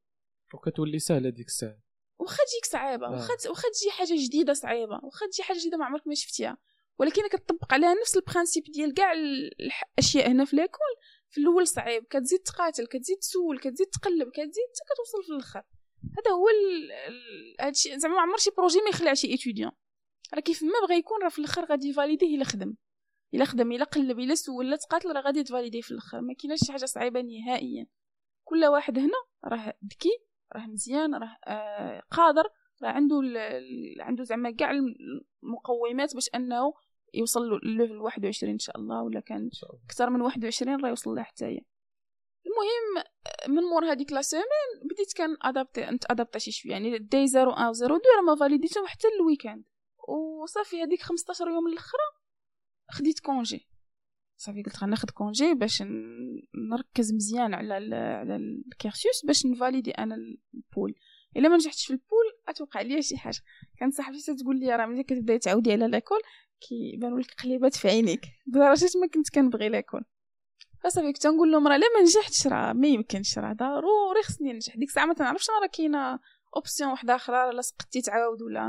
[0.53, 1.79] وكتولي سهلة ديك الساعة.
[2.19, 3.11] واخا تجيك صعيبة آه.
[3.11, 6.57] واخا واخا تجي حاجة جديدة صعيبة واخا تجي حاجة جديدة ما عمرك ما شفتيها.
[6.99, 10.93] ولكن كتطبق عليها نفس ال principe ديال كاع الاشياء هنا في l'école
[11.29, 15.63] في الأول صعيب كتزيد تقاتل كتزيد تسول كتزيد تقلب كتزيد حتى كتوصل في الأخر.
[16.17, 16.47] هذا هو
[17.59, 19.71] هادشي زعما ما عمر شي projet ما يخلع شي étudiant
[20.33, 22.75] راه كيف ما بغى يكون راه في الأخر غادي يvalidيه إلا خدم.
[23.33, 26.21] إلا خدم إلا قلب إلا سول إلا تقاتل راه غادي تvalidيه في الأخر.
[26.21, 27.87] ما كايناش شي حاجة صعيبة نهائيا.
[28.43, 30.19] كل واحد هنا راه ذكي
[30.55, 32.49] راه مزيان راه آه قادر
[32.89, 34.71] عنده ال- عنده زعما كاع
[35.43, 36.73] المقومات باش انه
[37.13, 39.49] يوصل ل level 21 إن شاء الله ولا كان
[39.85, 41.59] أكثر من 21 راه يوصل لها حتى هي.
[42.45, 43.05] المهم
[43.55, 44.43] من مور هذيك la semaine
[44.91, 48.21] بديت كان adaptée أنت adaptée شي شوية يعني day 0 1 و 0 2 راه
[48.21, 49.63] ما validيتهم حتى ال weekend.
[50.43, 52.01] وصافي هذيك 15 يوم الأخرى
[52.91, 53.67] خديت congé
[54.37, 55.83] صافي قلت غناخد congé باش
[56.71, 60.95] نركز مزيان على ال على ال cursus باش نvalidي أنا ال pool.
[61.37, 62.22] إلا ما نجحتش في ال pool
[62.53, 63.39] أتوقع ليا شي حاجة.
[63.79, 66.19] كانت صاحبتي تقول لي راه ملي كتبداي تعاودي على l'alcool
[66.69, 68.25] كيبانوا لك قليبات في عينيك.
[68.47, 70.01] لدرجة ما كنت كنبغي l'alcool
[70.83, 74.75] فصافي كنت نقول لهم راه لا ما نجحتش راه ما يمكنش راه ضروري خصني ننجح
[74.75, 76.19] ديك الساعة ما تنعرفش راه كاينة
[76.55, 78.59] option واحدة أخرى لا سقطتي تعاود ولا.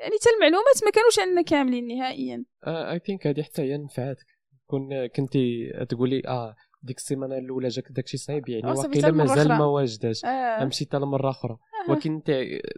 [0.00, 2.44] يعني حتى المعلومات ما كانوش عندنا كاملين نهائيا.
[2.66, 4.26] I think هذه حتى هي نفعاتك
[4.66, 9.48] كون كنتي تقولي آه ديك السيمانة الأولى جاك داكشي صعيب يعني واقيلا مازال.
[9.48, 10.70] ما واجداش آه.
[10.80, 11.52] حتى لمرة أخرى.
[11.52, 11.58] آه.
[11.94, 12.30] ولكن انت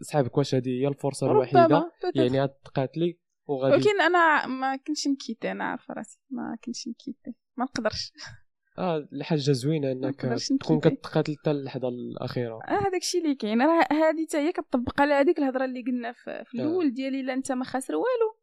[0.03, 1.93] صحابك واش هذه هي الفرصة الوحيدة.
[2.15, 3.75] يعني غتقاتلي وغادي.
[3.75, 8.13] ولكن أنا ما كنتش نكيتي أنا عارفة راسي ما كنتش نكيتي ما نقدرش.
[8.79, 10.21] آه الحاجة زوينة إنك
[10.61, 10.81] تكون.
[10.81, 12.59] كتقاتل حتى اللحظة الأخيرة.
[12.69, 13.63] آه هذاك الشيء اللي كاين.
[13.63, 16.63] راه هذه حتى هي كتطبق على هذيك الهضرة اللي قلنا في, في آه.
[16.63, 18.41] الأول ديالي لا أنت ما خاسر والو.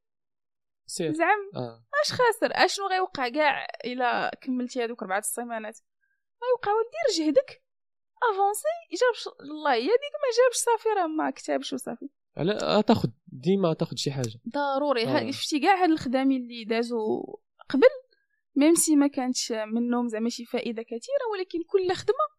[0.86, 1.14] سير.
[1.14, 1.52] زعم.
[1.56, 1.86] آه.
[2.06, 5.80] أش خاسر؟ أشنو غيوقع؟ كاع إلا كملتي هذوك أربعة ال semaineات
[6.42, 7.64] ما يوقع دير جهدك
[8.24, 13.74] avancي جابش الله هي ديك ما جابش صافي راه ما كتبش وصافي على تاخذ ديما
[13.74, 15.32] تاخذ شي حاجة ضروري آه.
[15.32, 17.36] شفتي كاع هاد الخدامين اللي دازوا
[17.70, 17.88] قبل
[18.56, 22.38] même si ما كانتش منهم زعما شي فائده كثيره ولكن كل خدمه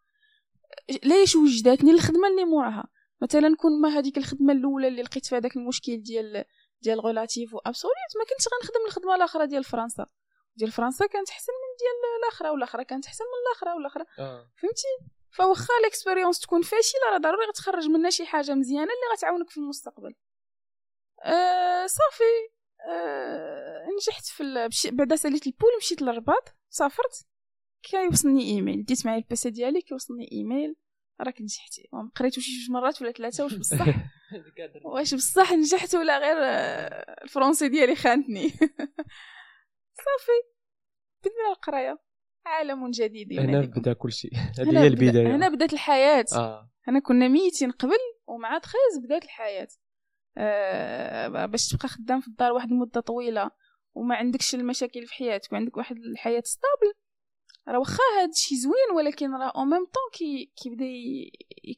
[1.05, 2.89] ليش وجداتني الخدمه اللي موراها
[3.23, 6.45] مثلا كون ما هذيك الخدمه الاولى اللي لقيت فيها داك المشكل ديال
[6.81, 10.07] ديال relative و absolute ما كنتش غنخدم الخدمه الاخرى ديال فرنسا
[10.57, 15.18] ديال فرنسا كانت احسن من ديال الاخرى والاخرى كانت احسن من الاخرى والاخرى آه فهمتي
[15.31, 19.57] فواخا ال expérience تكون فاشلة راه ضروري غتخرج منها شي حاجة مزيانة اللي غتعاونك في
[19.57, 20.15] المستقبل.
[21.25, 22.49] آه صافي.
[22.89, 24.69] آه نجحت في ال...
[24.69, 24.87] بش...
[24.87, 27.27] بعدا ساليت ال pool مشيت للرباط سافرت.
[27.83, 28.85] كيوصلني إيميل.
[28.85, 30.77] ديت معايا ال PC ديالي كيوصلني إيميل.
[31.21, 33.87] راك نجحتي وما قريتو شي جوج مرات ولا ثلاثة واش بصح؟
[34.85, 38.49] واش بصح نجحت ولا غير آه، ال français ديالي خانتني؟
[40.05, 40.39] صافي.
[41.23, 41.99] بدينا القراية.
[42.49, 43.61] عالم جديد هنا.
[43.61, 44.31] بدا كل شيء.
[44.35, 45.37] هذه هي بدا- البداية.
[45.37, 46.25] هنا بدات الحياة.
[46.35, 46.71] آه.
[46.89, 49.69] هنا كنا ميتين قبل ومع 13 بدات الحياة.
[50.39, 53.51] آه باش تبقى خدام في الدار واحد المده طويلة
[53.95, 56.93] وما عندكش المشاكل في حياتك وعندك واحد الحياة stable
[57.69, 60.85] راه واخا هاد الشيء زوين ولكن راه au même temps كي كيبدا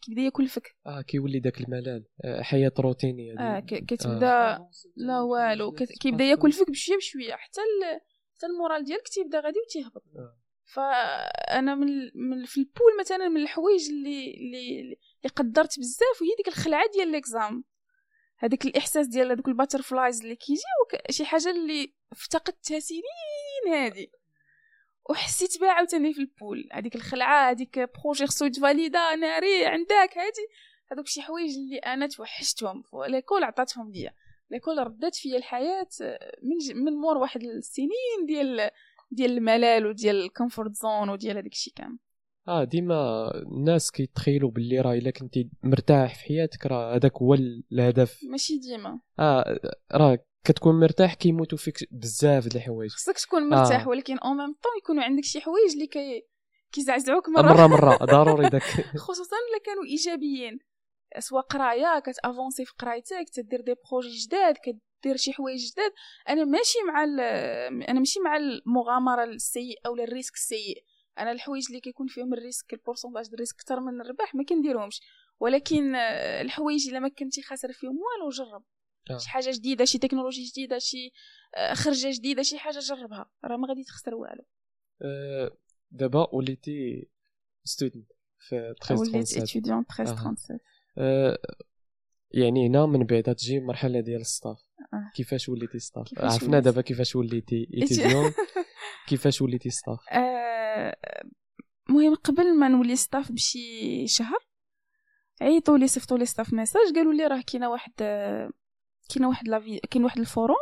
[0.03, 2.05] كيبدا ياكلفك آه كيولي داك الملل.
[2.25, 4.59] آه، حياة روتينية آه كتبدا
[4.97, 7.33] لا والو كيبدا ياكل فيك بشوية بشوية.
[7.35, 7.61] حتى.
[8.37, 10.03] حتى ال moral ديالك تيبدا غادي وتيهبط.
[10.17, 10.37] آه.
[10.75, 16.31] فأنا من, من في ال pool مثلا من الحوايج اللي اللي اللي قدرت بزاف وهي
[16.37, 17.65] ديك الخلعة ديال l'exam
[18.39, 24.13] هذاك الإحساس ديال هذوك ال butterflies اللي كيجيو شي حاجة اللي افتقدتها سنين هادي.
[25.11, 30.47] وحسيت بها عاوتاني في ال pool هذيك الخلعة هذيك projet خصو يتvalidا ناري عندك هادي.
[30.93, 32.83] هذوك شي حوايج اللي أنا توحشتهم.
[33.09, 34.15] l'école عطاتهم ليا.
[34.51, 35.89] l'école ردات فيا الحياة
[36.43, 36.85] من.
[36.85, 38.71] من مور واحد السنين ديال
[39.11, 41.99] ديال الملل وديال ال comfort zone وديال هذاك الشيء كامل.
[42.49, 47.35] آه ديما الناس كيتخيلوا باللي راه إلا كنتي مرتاح في حياتك راه هذاك هو
[47.73, 48.21] الهدف.
[48.31, 49.01] ماشي ديما.
[49.19, 49.61] آه
[49.93, 52.91] راه كتكون مرتاح كيموتوا فيك بزاف د الحوايج.
[52.91, 53.89] خصك تكون مرتاح آه.
[53.89, 56.27] ولكن au même temps يكونوا عندك شي حوايج اللي كي
[56.73, 57.53] كيزعزعوك مرة.
[57.53, 57.97] مرة مرة.
[58.15, 58.63] ضروري داك.
[58.97, 60.59] خصوصا إلا كانوا إيجابيين.
[61.19, 64.57] سواء قراية كتavancي في قرايتك تدير des projets جداد
[65.03, 65.93] كدير شي حوايج جداد.
[66.29, 67.05] أنا ماشي مع
[67.89, 70.85] أنا ماشي مع المغامرة السيئه ولا ال risque السيء.
[71.19, 74.35] أنا الحوايج اللي كيكون فيهم ال risque ال pourcentage ديال ال risque أكثر من الربح
[74.35, 75.01] ما كنديرهمش.
[75.41, 78.65] ولكن آه، الحوايج إلا ما كنتي خاسر فيهم والو جرب.
[79.11, 79.19] آه.
[79.19, 81.11] شي حاجة جديدة شي تكنولوجي جديدة شي
[81.55, 83.31] آه، خرجة جديدة شي حاجة جربها.
[83.45, 84.45] راه ما غادي تخسر والو.
[85.91, 87.09] دابا وليتي
[87.65, 90.17] student في وليت 1337 étudiant 13 أها.
[90.17, 90.59] 37
[90.99, 91.39] آه،
[92.31, 94.59] يعني هنا من بعد تجي مرحلة ديال ال staff.
[95.15, 98.33] كيفاش وليتي staff كيفاش عرفنا؟ دابا كيفاش وليتي étudiant
[99.09, 100.97] كيفاش وليتي ستاف آه،
[101.89, 104.51] المهم قبل ما نولي staff بشي شهر
[105.41, 108.51] عيطوا لي صيفطوا لي staff message قالوا لي راه كاينة واحد آه،
[109.15, 110.57] كاينة واحد لافي كاين واحد ال forum.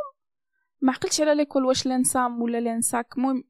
[0.80, 3.44] ما عقلتش على l'école واش l'ENSAM ولا l'ENSAK المهم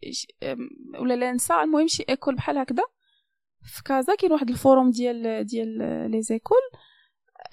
[1.01, 2.83] ولا l'ENSA المهم شي école بحال هكذا.
[3.63, 5.79] في كازا كاين واحد ال forum ديال ديال
[6.11, 6.63] les écoles.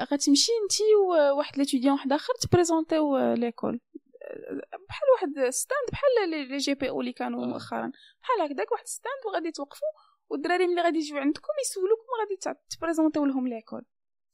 [0.02, 3.80] غتمشي نتي وواحد l'étudiant واحد آخر تprésentيو l'école
[4.90, 7.48] بحال واحد stand بحال les JPO اللي كانوا آه.
[7.48, 7.92] مؤخرا.
[8.22, 9.88] بحال هكذاك واحد stand وغادي توقفوا
[10.30, 13.86] والدراري ملي غادي يجيو عندكم يسولوكم غادي تبريزونتيو لهم l'école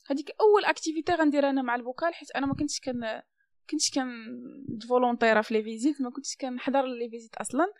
[0.09, 3.21] هذيك أول activité غندير أنا مع البوكال حيت أنا ما كنتش كان
[3.69, 4.09] كنتش كان
[4.89, 7.73] volontaire في les visites ما كنتش كنحضر les visites أصلا.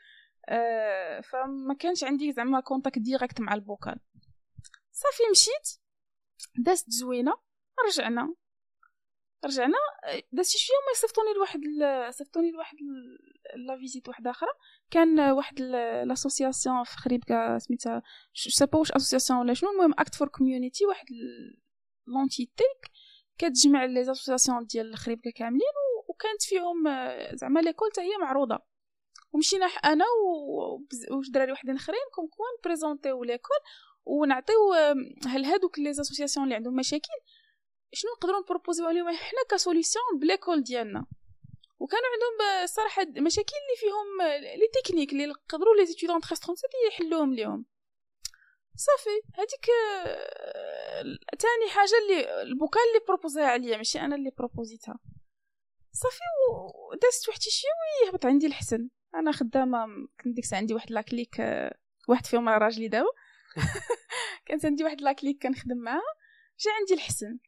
[0.50, 4.00] آه فما كانش عندي زعما contact direct مع البوكال.
[4.92, 5.82] صافي مشيت.
[6.58, 7.34] دازت زوينة.
[7.88, 8.36] رجعنا.
[9.46, 9.78] رجعنا.
[10.32, 11.60] دازت شوية ما صيفطوني لواحد
[12.14, 12.78] صيفطوني لواحد
[13.68, 14.50] la visite واحدة أخرى
[14.92, 15.60] كان واحد
[16.06, 18.02] l'association في خريبكا سميتها
[18.34, 21.06] سابا واش association ولا شنو المهم Act for Community واحد
[22.08, 22.64] l'entité
[23.38, 25.62] كتجمع les associations ديال خريبكا كاملين
[26.10, 26.84] وكانت فيهم
[27.36, 28.60] زعما l'école حتى هي معروضة.
[29.34, 33.58] ومشينا أنا و- وبز- وش دراري وحدين آخرين comme quoi نبريزونتيو l'école
[34.06, 34.74] ونعطيو
[35.28, 37.14] هل هادوك les associations اللي عندهم مشاكل؟
[37.94, 41.06] شنو نقدروا نبروبوزيو عليهم حنا ك solution ب l'école ديالنا.
[41.80, 47.34] وكانوا عندهم الصراحه مشاكل اللي فيهم آه، les techniques اللي يقدروا les étudiants 1337 يحلوهم
[47.34, 47.66] ليهم
[48.76, 49.66] صافي هذيك
[51.40, 55.00] تاني حاجة اللي البوكال اللي بروبوزيها عليا ماشي أنا اللي بروبوزيتها.
[55.92, 56.20] صافي
[56.52, 58.90] ودازت واحد شوية هبط عندي الحسن.
[59.16, 59.86] أنا خدامة
[60.24, 61.78] كنت ديك عندي واحد la clique آه،
[62.08, 63.10] واحد فيهم راجلي دابا
[64.46, 66.14] كانت عندي واحد la clique كنخدم معاها.
[66.60, 67.40] جا عندي الحسن.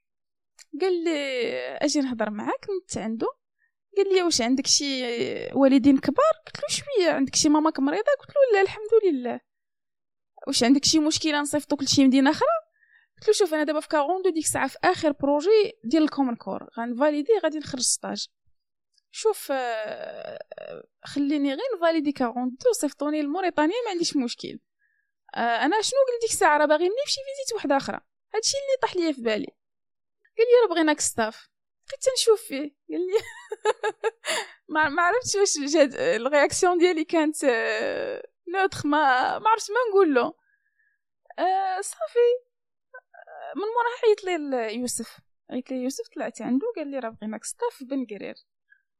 [0.82, 1.50] قال لي
[1.82, 3.28] أجي نهضر معاك مشيت عنده
[3.98, 5.04] قال لي واش عندك شي
[5.54, 9.40] والدين كبار؟ قلت له شوية عندك شي ماماك مريضه قلت له لا الحمد لله.
[10.48, 12.48] واش عندك شي مشكلة؟ نصيفطوك لشي مدينة أخرى؟
[13.18, 16.36] قلت له شوف أنا دابا في 42 ديك الساعة في آخر projet ديال ال common
[16.36, 18.28] core غنفاليدي غادي نخرج stage.
[19.12, 20.40] شوف آه،
[21.04, 24.60] خليني غير نفاليدي 42 صيفطوني لموريتانيا ما عنديش مشكل.
[25.36, 28.00] آه، أنا شنو قلت ديك الساعة؟ راه باغيني في شي visite واحدة أخرى.
[28.36, 29.48] هادشي اللي طاح ليا في بالي.
[30.38, 31.50] قال لي راه بغيناك staff
[31.88, 32.76] بقيت تنشوف فيه.
[32.90, 33.18] قال لي
[34.74, 39.76] ما ما عرفتش واش جات ال réaction ديالي كانت آه، neutre ما ما عرفتش ما
[39.90, 40.34] نقول له.
[41.40, 42.20] آه، صافي.
[42.96, 45.20] آه، من موراها عيط لي يوسف.
[45.52, 48.36] عيط لي يوسف طلعت عنده قال لي راه بغيناك staff في بن قرير.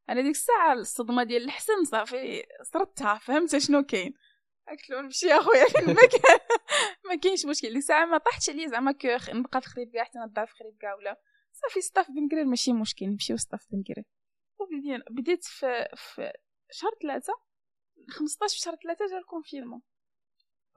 [0.10, 4.14] أنا ديك الساعة الصدمة ديال الحسن صافي فسرتها فهمت شنو كاين.
[4.70, 5.66] قلت له نمشي يا خويا.
[5.66, 6.40] فين ما كان
[7.10, 7.68] ما كاينش مشكل.
[7.78, 10.78] الساعة ما طاحتش عليا زعما que خ- نبقى في خريب كاع حتى نضع في خريب
[10.78, 11.20] كاع ولا.
[11.54, 13.06] صافي staff بن قرير ماشي مشكل.
[13.06, 14.06] نمشيو staff بن قرير
[14.60, 16.32] وبدينا بديت في في
[16.72, 17.34] شهر ثلاثة.
[18.10, 19.82] 15 في شهر ثلاثة جا ال confinement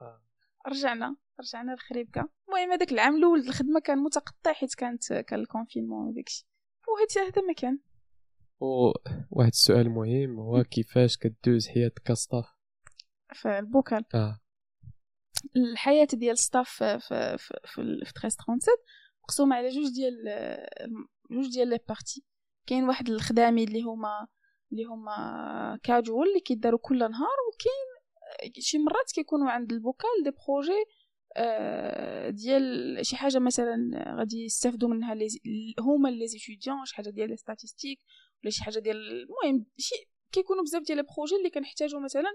[0.01, 0.21] آه.
[0.67, 6.07] رجعنا رجعنا لخريبكا المهم هذاك العام الأول الخدمة كان متقطع حيت كانت كان ال confinement
[6.07, 6.47] وداكشي.
[6.87, 7.79] وهذا هذا ما كان.
[8.59, 10.39] وواحد السؤال مهم.
[10.39, 12.45] هو كيفاش كدوز حياتك ك staff
[13.33, 14.05] في البوكال.
[14.15, 14.39] آه.
[15.55, 18.73] الحياة ديال staff في في في, في, في 1337
[19.23, 20.15] مقسومة على جوج ديال
[21.31, 22.23] جوج ديال les parties.
[22.67, 24.27] كاين واحد الخدامي اللي هما
[24.71, 27.97] اللي هما كاجوال اللي كيداروا كل نهار وكاين
[28.59, 30.85] شي مرات كيكونوا عند البوكال des projets
[31.37, 33.75] آه، ديال شي حاجة مثلا
[34.17, 35.27] غادي يستافدوا منها لي
[35.79, 37.99] هما les étudiants شي حاجة ديال les statistiques
[38.43, 39.95] ولا شي حاجة ديال المهم شي
[40.31, 42.29] كيكونوا بزاف ديال les projets اللي كنحتاجوا مثلا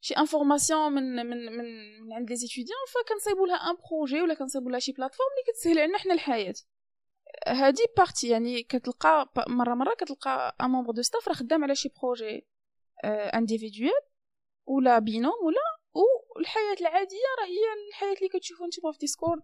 [0.00, 4.70] شي information من من من, من عند les étudiants فكنصايبوا لها un projet ولا كنصايبوا
[4.70, 6.54] لها شي plateforme اللي كتسهل علينا حنا الحياة.
[7.46, 11.88] هادي partie يعني كتلقى مرة مرة كتلقى un membre du staff راه خدام على شي
[12.02, 12.46] projet
[13.04, 14.00] individuel
[14.66, 15.60] ولا binôme ولا
[16.36, 19.42] والحياة العادية راه هي الحياة اللي كتشوفوا نتوما في Discord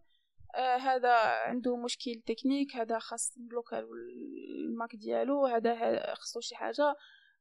[0.55, 6.97] آه هذا عنده مشكل تكنيك هذا خاص نبلوكا ال Mac ديالو هذا خصو شي حاجة.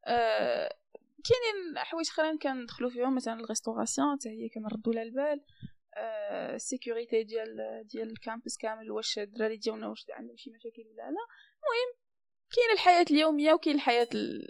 [0.06, 0.76] آه
[1.30, 5.42] كاينين حوايج اخرين كندخلو فيهم مثلا ال restauration حتى هي كنردوا لها البال.
[5.98, 7.58] آه ال sécurité ديال
[7.92, 11.26] ديال ال campus كامل واش الدراري ديالنا واش عندهم شي مشاكل ولا لا.
[11.60, 11.94] المهم
[12.56, 14.48] كاين الحياة اليومية وكاين الحياة ال-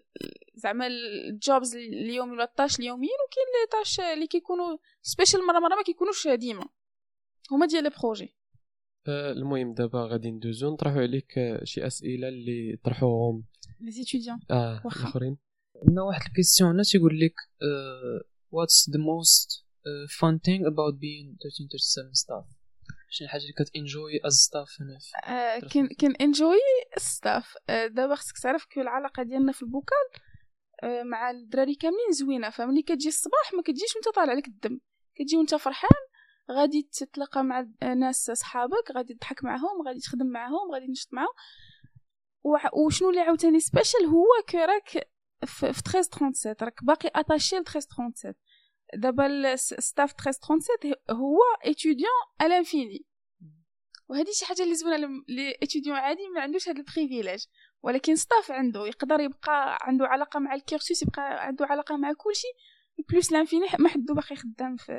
[0.56, 5.60] زعما ال jobs اليومي ولا ال tâches اليوميين وكاين les tâches اللي كيكونوا spécial مرة
[5.60, 6.66] مرة ما كيكونوش ديما.
[7.52, 8.36] هما ديال les projets
[9.08, 13.44] آه، المهم دابا غادي ندوزو نطرحو عليك شي أسئلة اللي طرحوهم.
[13.82, 14.78] les étudiants آه.
[14.86, 15.38] الآخرين.
[15.88, 17.34] عندنا واحد ال question هنا تيقول لك
[18.52, 19.66] what's the most
[20.20, 22.56] fun thing about being 1337 staff
[23.10, 24.98] شنو الحاجة اللي كت enjoy as staff هنا
[25.36, 25.88] آه، كن.
[26.00, 26.58] كن enjoy
[26.98, 30.08] staff آه، دابا خصك تعرف que العلاقة ديالنا في البوكال
[30.84, 32.50] آه، مع الدراري كاملين زوينة.
[32.50, 34.80] فملي كتجي الصباح ما كتجيش وانت طالع لك الدم.
[35.16, 36.00] كتجي وانت فرحان
[36.52, 37.68] غادي تتلاقى مع
[37.98, 41.34] ناس صحابك غادي تضحك معاهم غادي تخدم معاهم غادي تنشط معاهم.
[42.44, 45.10] وع- وشنو اللي عاوتاني spécial هو que راك
[45.46, 48.34] في في 1337 راك باقي attaché ل 1337
[48.94, 52.10] دابا ال staff 1337 هو étudiant
[52.42, 53.06] à l'infini
[54.08, 57.46] وهذه شي حاجة اللي زوينة les étudiants عادي ما عندوش هذا ال privilège
[57.84, 62.36] ولكن staff عنده يقدر يبقى عنده علاقة مع ال cursus يبقى عنده علاقة مع كل
[62.36, 62.56] شيء
[63.10, 64.94] plus l'infini ما حدو باقي خدام في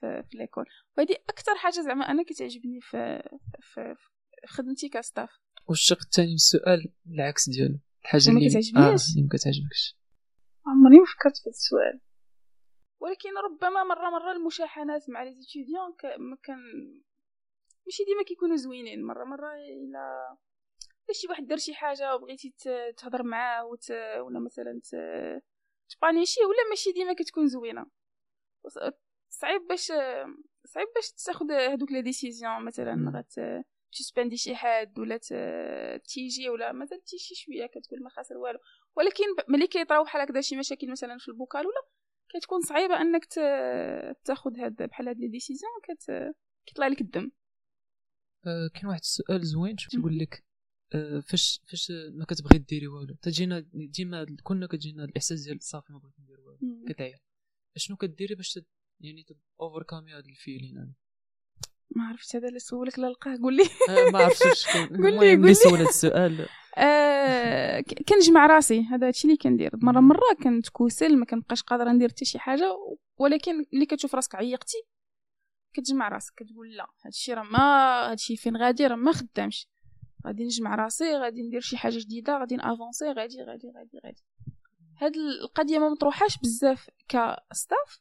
[0.00, 0.64] في, في l'école
[0.98, 3.22] وهذه أكثر حاجة زعما أنا كتعجبني في
[3.60, 5.30] في, في خدمتي ك staff
[5.68, 7.78] والشق الثاني من السؤال العكس ديالو.
[8.02, 9.96] الحاجة ما اللي كتعجبنيش؟ آه اللي ما كتعجبكش.
[10.66, 12.00] عمري ما فكرت في هذا السؤال.
[13.00, 15.94] ولكن ربما مرة مرة المشاحنات مع les étudiants
[16.30, 16.58] ما كان
[17.86, 19.04] ماشي ديما كيكونوا زوينين.
[19.04, 20.36] مرة مرة الا
[21.04, 22.54] إلا شي واحد دار شي حاجة وبغيتي
[22.96, 23.90] تهضر معاه وت...
[24.20, 24.90] ولا مثلا ت...
[25.88, 27.86] تبانيشي ولا ماشي ديما كتكون زوينة.
[29.28, 29.86] صعيب باش
[30.64, 33.12] صعيب باش تاخذ هذوك les décisions مثلا.
[33.16, 35.16] غت تسباندي شي حد ولا
[35.98, 38.58] تيجي ولا مثلا تيجي شوية كتقول ما خاسر والو
[38.96, 41.88] ولكن ملي كيطراو بحال هكذا شي مشاكل مثلا في ال bocal ولا
[42.34, 43.24] كتكون صعيبة أنك.
[44.24, 46.34] تاخذ هاد بحال هاد les décisions كت...
[46.66, 47.30] كيطلع لك الدم
[48.46, 50.44] آه كاين واحد السؤال زوين تقول لك
[50.94, 55.98] آه فاش فاش ما كتبغي ديري والو تجينا ديما كنا كتجينا الإحساس ديال صافي ما
[55.98, 56.84] بغيت ندير والو.
[56.88, 57.18] كتعيا
[57.76, 58.60] شنو كديري باش.
[59.00, 59.26] يعني
[59.60, 60.94] overcome ي هذا ال feeling هذا
[61.90, 63.62] ما عرفت هذا اللي سولك لا لقاه قول لي.
[63.88, 65.88] آه ما عرفتش شكون قول لي- قول اللي لي.
[65.88, 66.46] السؤال.
[66.78, 69.70] آه كنجمع راسي هذا الشيء اللي كندير.
[69.74, 70.00] مرة.
[70.00, 72.76] مرة كنت كوسل ما كنبقاش قادرة ندير حتى شي حاجة
[73.18, 74.76] ولكن ملي كتشوف راسك عيقتي
[75.74, 77.58] كتجمع راسك كتقول لا هادشي راه ما
[78.10, 79.68] هادشي فين غادي؟ راه ما خدامش.
[80.26, 84.24] غادي نجمع راسي غادي ندير شي حاجة جديدة غادي ن avancer غادي غادي غادي غادي.
[85.00, 88.00] هاد القضية ما مطروحاش بزاف ك staff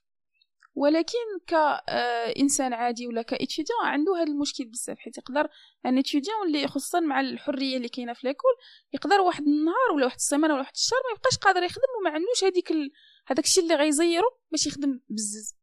[0.78, 5.50] ولكن كإنسان عادي ولا ك étudiant عنده هذا المشكل بزاف حيت يقدر
[5.86, 8.52] un étudiant اللي خصوصا مع الحرية اللي كاينة في l'école
[8.94, 12.44] يقدر واحد النهار ولا واحد السيمانة ولا واحد الشهر ما يبقاش قادر يخدم وما عندوش
[12.44, 12.92] هذيك ال...
[13.28, 15.56] هذاك الشيء اللي غيزيرو باش يخدم بزز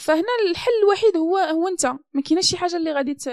[0.00, 3.24] فهنا الحل الوحيد هو هو أنت ما كايناش شي حاجة اللي غادي ت...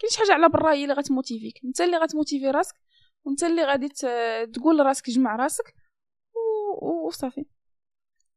[0.00, 2.74] كاين شي حاجة على برا هي اللي غت motiver ك أنت اللي غت motiver راسك
[3.24, 3.88] وأنت اللي غادي.
[4.54, 5.74] تقول لراسك جمع راسك
[6.34, 7.06] و...
[7.06, 7.44] وصافي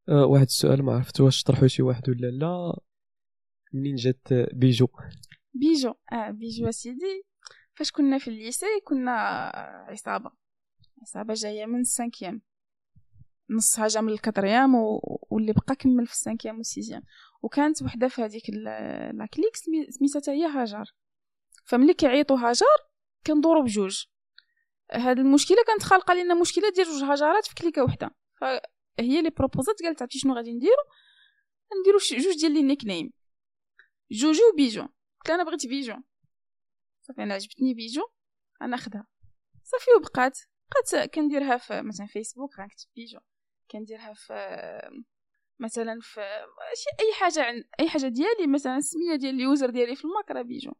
[0.09, 2.79] آه واحد السؤال ما عرفت واش طرحوا شي واحد ولا لا.
[3.73, 4.87] منين جات بيجو؟
[5.53, 5.93] بيجو.
[6.13, 7.23] آه بيجو سيدي.
[7.73, 9.11] فاش كنا في ال lycée كنا
[9.89, 10.31] عصابة.
[11.01, 12.41] عصابة جاية من ال cinquième.
[13.49, 14.99] نصها جا من ال quatrième و...
[15.29, 17.03] واللي بقى كمل في ال cinquième وال sixième.
[17.41, 20.85] وكانت وحدة في هذيك la clique سمي- سميتها هي هاجر.
[21.65, 22.65] فملي كيعيطوا هاجر
[23.27, 24.03] كندوروا بجوج.
[24.91, 28.11] هاد المشكلة كانت خالقة لنا مشكلة ديال جوج هاجرات في كليكة وحدة.
[28.97, 30.83] فهي اللي بروبوزات قالت عرفتي شنو غادي نديرو؟
[31.81, 33.13] نديرو جوج ديال les nicknames.
[34.11, 35.95] جوجو وبيجو قلت أنا بغيت بيجو.
[37.01, 38.01] صافي أنا عجبتني بيجو.
[38.61, 39.07] أنا خدها
[39.63, 40.39] صافي وبقات.
[40.71, 43.19] بقات كنديرها في مثلا فيسبوك غنكتب بيجو.
[43.71, 44.33] كنديرها في
[45.59, 46.21] مثلا في
[46.99, 50.41] أي حاجة عن أي حاجة ديالي مثلا السمية ديال ال user ديالي في الماك راه
[50.41, 50.73] بيجو.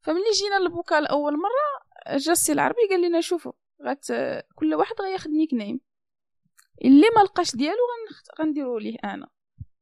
[0.00, 4.06] فملي جينا لل bocal أول مرة جا السي العربي قال لنا شوفوا غات
[4.54, 5.80] كل واحد غياخد nickname.
[6.84, 7.76] اللي ما لقاش ديالو.
[8.40, 9.28] غنديرو ليه أنا.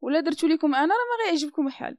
[0.01, 1.99] ولا درتو لكم أنا راه ما غيعجبكم الحال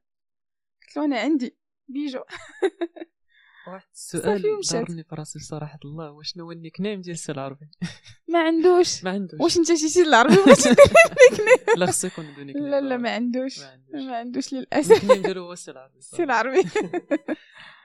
[0.81, 1.57] قلت له أنا عندي.
[1.87, 2.19] بيجو.
[3.67, 4.41] واحد السؤال.
[4.71, 6.11] ضربني في راسي صراحة الله.
[6.11, 7.69] واش هو ال nickname ديال السي العربي؟
[8.33, 9.03] ما عندوش.
[9.03, 9.41] ما عندوش.
[9.41, 10.75] واش انت سي العربي بغيتي دير
[11.31, 13.59] nickname لا خصو يكون عنده nickname لا لا ما عندوش.
[13.59, 14.01] ما عندوش.
[14.11, 15.11] عندوش ال nick للأسف.
[15.11, 16.01] name ديالو هو السي العربي.
[16.01, 16.63] سي العربي.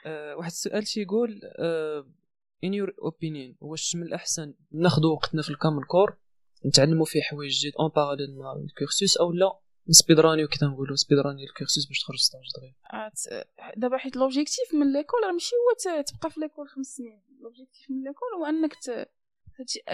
[0.07, 1.41] آه، واحد السؤال شي يقول
[2.65, 6.17] in your opinion واش من الأحسن ناخذ وقتنا في ال common core؟
[6.67, 9.59] نتعلموا فيه حوايج جديد en parallèle مع ال cursus أو لا.
[9.89, 12.75] نسبيدرانيو كي تنقولوا سبيدراني ال cursus باش تخرج stage دغيا
[13.77, 17.23] دابا حيت l'objectif من l'école راه ماشي هو تبقى في l'école خمس سنين.
[17.41, 19.09] l'objectif من l'école هو أنك ت...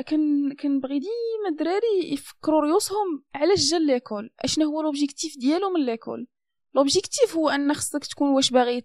[0.07, 6.27] كان كنبغي ديما الدراري يفكروا ريوسهم علاش جا l'école اشنا هو l'objectif ديالو من l'école
[6.75, 8.85] l'objectif هو أن خصك تكون واش باغي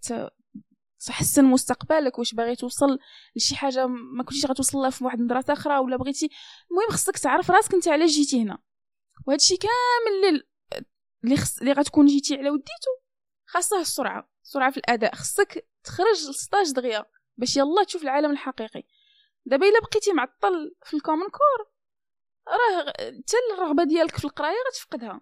[1.05, 2.99] تحسن مستقبلك واش باغي توصل
[3.35, 6.29] لشي حاجة ما كنتيش غتوصل لها في واحد المدرسة أخرى ولا بغيتي.
[6.71, 8.57] المهم خصك تعرف راسك أنت علاش جيتي هنا.
[9.27, 10.43] وهادشي كامل
[11.23, 12.91] اللي خص اللي غتكون جيتي على وديتو.
[13.45, 15.15] خاصه السرعة السرعة في الأداء.
[15.15, 17.05] خصك تخرج لل stage دغيا
[17.37, 18.83] باش يلا تشوف العالم الحقيقي.
[19.45, 21.73] دابا إلا بقيتي معطل في ال common core
[22.47, 25.21] راه حتى الرغبة ديالك في القراية غتفقدها.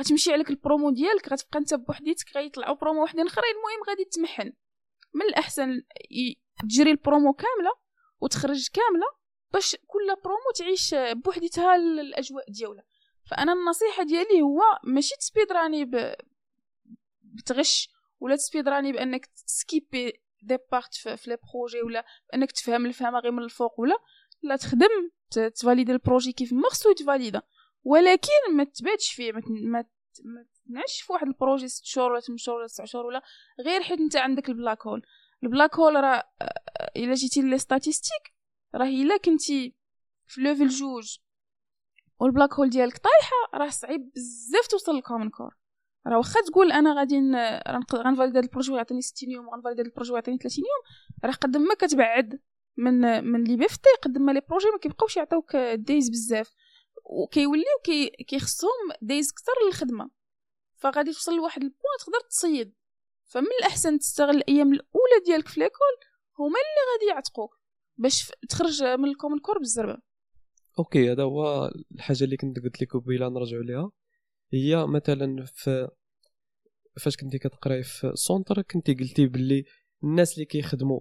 [0.00, 3.50] غتمشي عليك البرومو ديالك غتبقى أنت بوحديتك غيطلعوا برومو وحدين أخرين.
[3.50, 4.52] المهم غادي تمحن
[5.14, 5.82] من الأحسن
[6.62, 7.70] تجري البرومو كاملة
[8.20, 9.06] وتخرج كاملة
[9.52, 12.84] باش كل برومو تعيش بوحديتها ال- الأجواء ديالها.
[13.30, 16.14] فأنا النصيحة ديالي هو ماشي تسبيد راني ب...
[17.22, 17.88] بتغش
[18.20, 23.32] ولا تسبيد راني بأنك تسكيبي des parts في les projets ولا بأنك تفهم الفهمة غير
[23.32, 23.98] من الفوق ولا
[24.42, 25.10] لا تخدم
[25.54, 26.92] ت valider ال projet كيف ما خصو
[27.84, 29.42] ولكن ما تباتش فيه ما
[30.24, 33.22] ما تنعش في واحد ال projet ست شهور ولا 8 شهور ولا 9 شهور ولا
[33.60, 35.02] غير حيت انت عندك ال black hole.
[35.42, 38.34] ال black hole راه آه، إلا جيتي les statistiques
[38.74, 39.76] راه إلا كنتي
[40.26, 41.18] في level جوج
[42.20, 45.56] وال black hole ديالك طايحة راه صعيب بزاف توصل لل common core
[46.06, 47.16] راه واخا تقول أنا غادي
[47.94, 50.64] غن valide هاد ال projet ويعطيني 60 يوم وغن valide هاد ال projet ويعطيني 30
[50.64, 52.40] يوم راه قد ما كتبعد
[52.76, 56.54] من من Libft قد ما les projets ما كيبقاوش يعطيوك days بزاف.
[57.04, 58.70] وكيوليو كي كيخصهم
[59.02, 60.10] days كتر للخدمة.
[60.80, 62.74] فغادي توصل لواحد البوان تقدر تصيد.
[63.24, 65.96] فمن الأحسن تستغل الأيام الأولى ديالك في l'école
[66.38, 67.60] هما اللي غادي يعتقوك
[67.96, 69.98] باش تخرج من ال common core بالزربة.
[70.78, 73.90] okay هذا هو الحاجة اللي كنت قلت لك قبيلة نرجعوا ليها.
[74.52, 75.88] هي مثلا في
[77.00, 79.64] فاش كنتي كتقراي في centre كنتي قلتي باللي
[80.04, 81.00] الناس اللي كيخدموا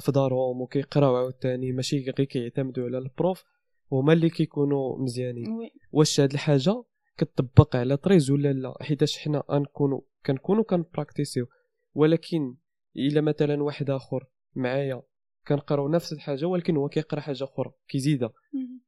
[0.00, 3.44] في دارهم وكيقراو عاوتاني ماشي غير كيعتمدوا على ال prof
[3.92, 5.70] هما اللي كيكونوا مزيانين.
[5.92, 6.84] واش هاد الحاجة؟
[7.20, 11.46] كتطبق على طريز ولا لا؟ حيتاش حنا غنكونوا كنكونوا كن pratiquer يو.
[11.94, 12.56] ولكن
[12.96, 15.02] إلا مثلا واحد آخر معايا
[15.48, 18.32] كنقراو نفس الحاجة ولكن هو كيقرأ حاجة أخرى كيزيدها.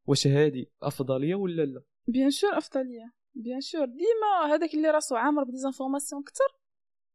[0.06, 3.12] واش هادي؟ أفضلية ولا لا؟ bien sûr أفضلية.
[3.34, 6.58] bien sûr ديما هذاك اللي راسو عامر ب des informations كتر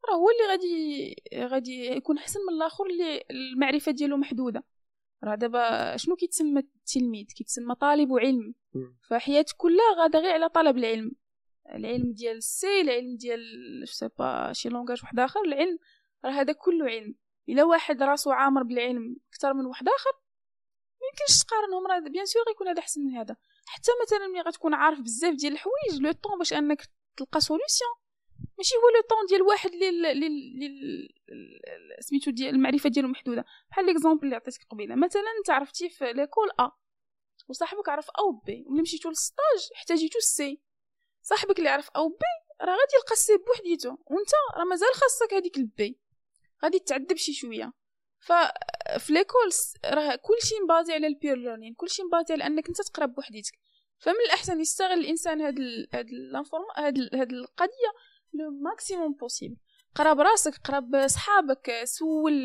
[0.10, 1.16] راه هو اللي غادي
[1.52, 4.64] غادي يكون أحسن من الآخر اللي المعرفة ديالو محدودة.
[5.24, 8.54] راه دابا شنو كيتسمى التلميذ؟ كيتسمى طالب علم.
[9.10, 11.12] فحياتك كلها غادا غير على طلب العلم.
[11.76, 13.42] العلم ديال السي العلم ديال
[13.88, 15.80] سي با شي langage واحد آخر العلم
[16.26, 17.16] راه هذا كله علم.
[17.50, 20.12] إلا واحد راسو عامر بالعلم أكثر من واحد آخر
[21.02, 21.88] ما يمكنش تقارنهم.
[21.88, 23.36] راه bien sûr غيكون هذا أحسن من هذا.
[23.66, 27.86] حتى مثلا ملي غتكون عارف بزاف ديال الحوايج le temps باش أنك تلقى solution
[28.58, 31.08] ماشي هو le temps ديال واحد اللي اللي
[32.00, 33.46] سميتو ديال المعرفة ديالو محدودة.
[33.70, 34.96] بحال l'exemple اللي عطيتك قبيلة.
[34.96, 36.72] مثلا أنت عرفتي في l'école A
[37.48, 40.62] وصاحبك عرف B وملي مشيتو لل stage احتاجيتو ال C
[41.22, 42.26] صاحبك اللي عرف B
[42.62, 43.90] راه غادي يلقى ال C بوحديتو.
[43.90, 46.00] وأنت راه مازال خاصك هذيك ال B
[46.64, 47.74] غادي تعذب شي شوية.
[48.20, 52.82] ففي l'école س- راه كلشي مبازي على ال peer learning كلشي مبازي على أنك أنت
[52.82, 53.54] تقرا بوحديتك.
[54.00, 56.08] فمن الأحسن يستغل الإنسان هاد ال هاد
[56.78, 57.92] هاد هاد القضية
[58.38, 59.58] le maximum possible
[59.96, 62.44] قرا براسك قرا بصحابك سول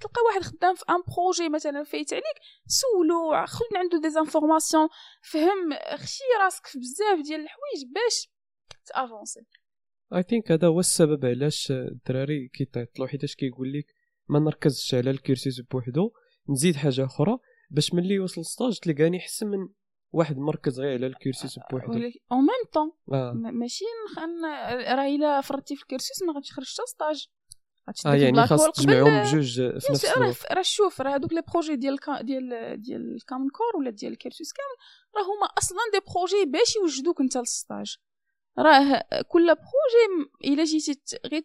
[0.00, 3.30] تلقى واحد خدام في un projet مثلا فايت عليك سولو
[3.72, 4.88] من عنده des informations
[5.22, 8.30] فهم خشي راسك في بزاف ديال الحوايج باش
[8.86, 9.40] ت avancer.
[10.14, 13.86] I think هذا هو السبب علاش الدراري كيتعطلوا حيتاش كيقول لك
[14.28, 16.10] ما نركزش على ال cursus بوحدو
[16.48, 17.38] نزيد حاجة أخرى
[17.70, 19.68] باش ملي يوصل stage تلقاني أحسن من
[20.12, 21.92] واحد مركز غير على ال cursus بوحدو.
[21.92, 23.84] ولكن en même temps آه, م- ماشي
[24.88, 27.26] راه إلا فرطتي في ال cursus ما غاديش تخرج حتى stage
[28.06, 30.52] آه ديك يعني خاص تجمعهم بجوج في نفس الوقت.
[30.52, 34.18] راه شوف راه هادوك les projets ديال ديال ديال ال common core ولا ديال ال
[34.18, 34.76] cursus كامل
[35.16, 37.96] راه هما أصلا des projets باش يوجدوك أنت لل stage
[38.58, 41.42] راه كل projet إلا جيتي غير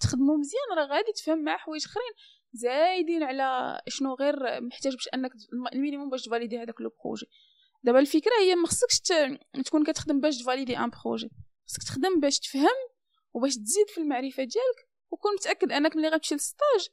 [0.00, 2.12] تخدمو مزيان راه غادي تفهم مع حوايج أخرين
[2.52, 5.30] زايدين على شنو غير محتاج باش أنك
[5.72, 7.26] ال minimum باش ت valider هذاك le projet
[7.84, 9.00] دابا الفكرة هي ما خصكش
[9.64, 11.30] تكون كتخدم باش ت valider un projet.
[11.68, 12.78] خصك تخدم باش تفهم
[13.34, 16.88] وباش تزيد في المعرفة ديالك وكون متأكد أنك ملي غتمشي لل stage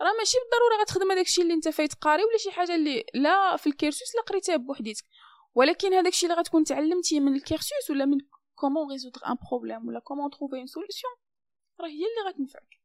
[0.00, 3.56] راه ماشي بالضروره غتخدم هذاك الشيء اللي انت فايت قاري ولا شي حاجة اللي لا
[3.56, 5.04] في ال cursus لا قريتها بوحديتك.
[5.54, 8.18] ولكن هذاك الشيء اللي غتكون تعلمتيه من ال cursus ولا من
[8.54, 11.08] comment résoudre un problème ولا comment trouver une solution
[11.80, 12.80] راه هي اللي غتنفعك.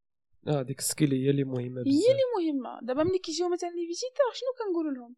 [0.48, 2.12] آه ديك ال skill هي اللي مهمة هي بزاف.
[2.12, 2.80] اللي مهمة.
[2.82, 5.16] دابا ملي كيجيو مثلا les visiteurs شنو كنقول لهم؟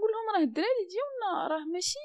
[0.00, 1.98] كنقول لهم راه الدراري ديالنا راه ماشي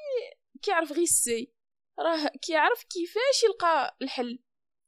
[0.62, 1.52] كيعرف غير ال C
[1.98, 4.38] راه كيعرف كيفاش يلقى الحل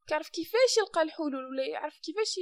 [0.06, 2.40] كيعرف كيفاش يلقى الحلول ولا يعرف كيفاش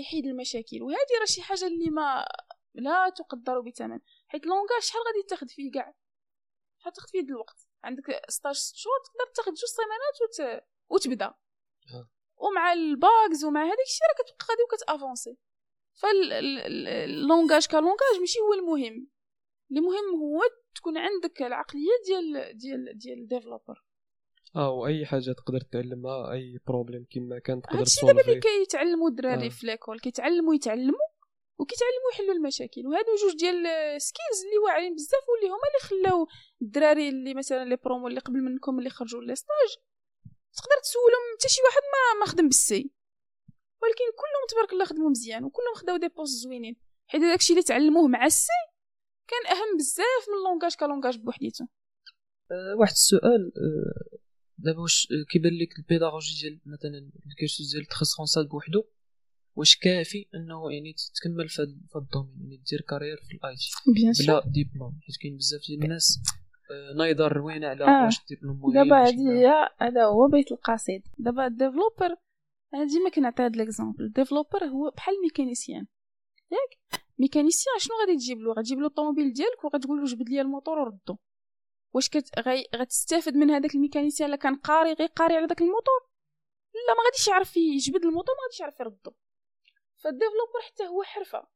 [0.00, 0.82] يحيد المشاكل.
[0.82, 2.26] وهذه راه شي حاجة اللي ما
[2.74, 5.94] لا تقدر بثمن حيت langage شحال غادي تاخد فيه كاع؟
[6.78, 10.64] شحال تاخد فيه الوقت؟ عندك 16 ست شهور تقدر تاخد جوج سيمانات وت...
[10.88, 11.26] وتبدا.
[11.26, 12.10] آه.
[12.36, 15.36] ومع ال bugs ومع هذاك الشيء راه كتبقى غادي وكت avancer.
[15.94, 19.15] فال langage ك langage ماشي هو المهم.
[19.70, 20.42] المهم هو
[20.74, 23.84] تكون عندك العقلية ديال ديال ديال ال développeur.
[24.56, 29.46] آه وأي حاجة تقدر تعلمها أي problème كما كان تقدر هادشي دابا اللي كيتعلموا الدراري
[29.46, 29.48] آه.
[29.48, 31.08] في l'école كيتعلموا يتعلموا
[31.58, 32.86] وكيتعلموا يحلوا المشاكل.
[32.86, 33.62] وهادو جوج ديال
[34.02, 36.26] skills اللي واعرين بزاف واللي هما اللي خلاو
[36.62, 39.70] الدراري اللي مثلا les promos اللي قبل منكم اللي خرجوا les stages
[40.56, 42.90] تقدر تسولهم حتى شي واحد ما ما خدم بال C.
[43.82, 46.76] ولكن كلهم تبارك الله خدموا مزيان وكلهم خداو des postes زوينين.
[47.06, 48.52] حيت داكشي اللي تعلموه مع ال C
[49.28, 51.64] كان أهم بزاف من langage ك langage بوحديتو.
[52.50, 54.18] أه واحد السؤال أه
[54.58, 58.84] دابا واش كيبان لك ال pédagogie ديال مثلا ال cursus ديال التخصص فرونسال بوحدو؟
[59.56, 64.24] واش كافي إنه يعني تكمل في هذا ال domaine يعني دير carrière في ال IT
[64.24, 66.18] بلا ديبلوم حيت كاين بزاف ديال الناس
[66.70, 68.04] آه، نايضة روينه على آه.
[68.04, 69.28] واش الدبلوم مهم دابا هادي.
[69.28, 71.02] هي هذا هو بيت القصيد.
[71.18, 72.16] دابا ال développeur
[72.74, 74.04] أنا ديما كنعطي هاد l'exemple.
[74.04, 75.86] ال développeur هو بحال ال mécanicien
[76.52, 80.78] ياك؟ mécanicien شنو غادي تجيب له؟ غتجيب له الطوموبيل ديالك وغتقول له جبد لي الموطور
[80.78, 81.16] وردو.
[81.94, 82.64] واش كت غي...
[82.76, 86.00] غتستافد من هذاك ال mécanicien الا كان قاري غير قاري على داك الموطور
[86.88, 89.12] لا ما غاديش يعرف يجبد الموطور ما غاديش يعرف يردو.
[89.96, 91.46] فال développeur حتى هو حرفة.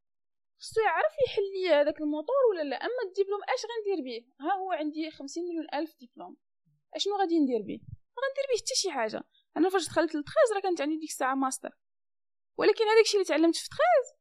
[0.59, 2.77] خصو يعرف يحل لي هذاك الموطور ولا لا.
[2.77, 6.37] أما الدبلوم أش غندير به ها هو عندي 50 مليون ألف دبلوم
[6.95, 9.25] أشنو غادي ندير به ما غندير به حتى شي حاجة.
[9.57, 11.79] أنا فاش دخلت ل 13 راه كانت عندي ديك الساعة ماستر.
[12.57, 14.20] ولكن هذاك الشيء اللي تعلمت في 13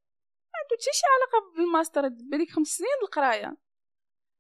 [0.60, 3.58] عندو حتى شي علاقة بالماستر بديك خمس سنين القراية.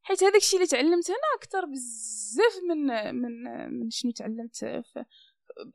[0.01, 3.43] حيت هذاك الشيء اللي تعلمت هنا أكثر بزاف من من
[3.79, 5.05] من شنو تعلمت في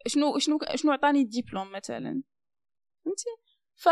[0.07, 2.23] شنو شنو شنو عطاني الدبلوم مثلا.
[3.05, 3.31] فهمتي؟
[3.77, 3.89] ف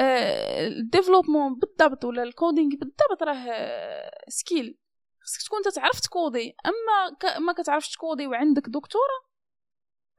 [0.00, 4.78] آه، ال développement بالضبط ولا ال coding بالضبط راه آه، skill.
[5.20, 6.56] خصك تكون تعرف ت coder.
[6.66, 9.24] أما ما كتعرفش ت coder وعندك دكتورة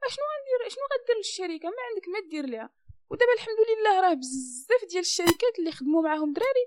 [0.08, 2.70] شنو غندير شنو غدير للشركة؟ ما عندك ما دير ليها.
[3.10, 6.66] ودابا الحمد لله راه بزاف ديال الشركات اللي خدموا معاهم دراري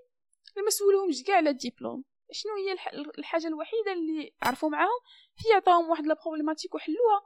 [0.65, 2.87] ما سولوهمش كاع على الدبلوم شنو هي الح...
[3.17, 4.99] الحاجة الوحيدة اللي عرفوا معاهم؟
[5.45, 7.21] هي عطاهم واحد la problématique وحلوها.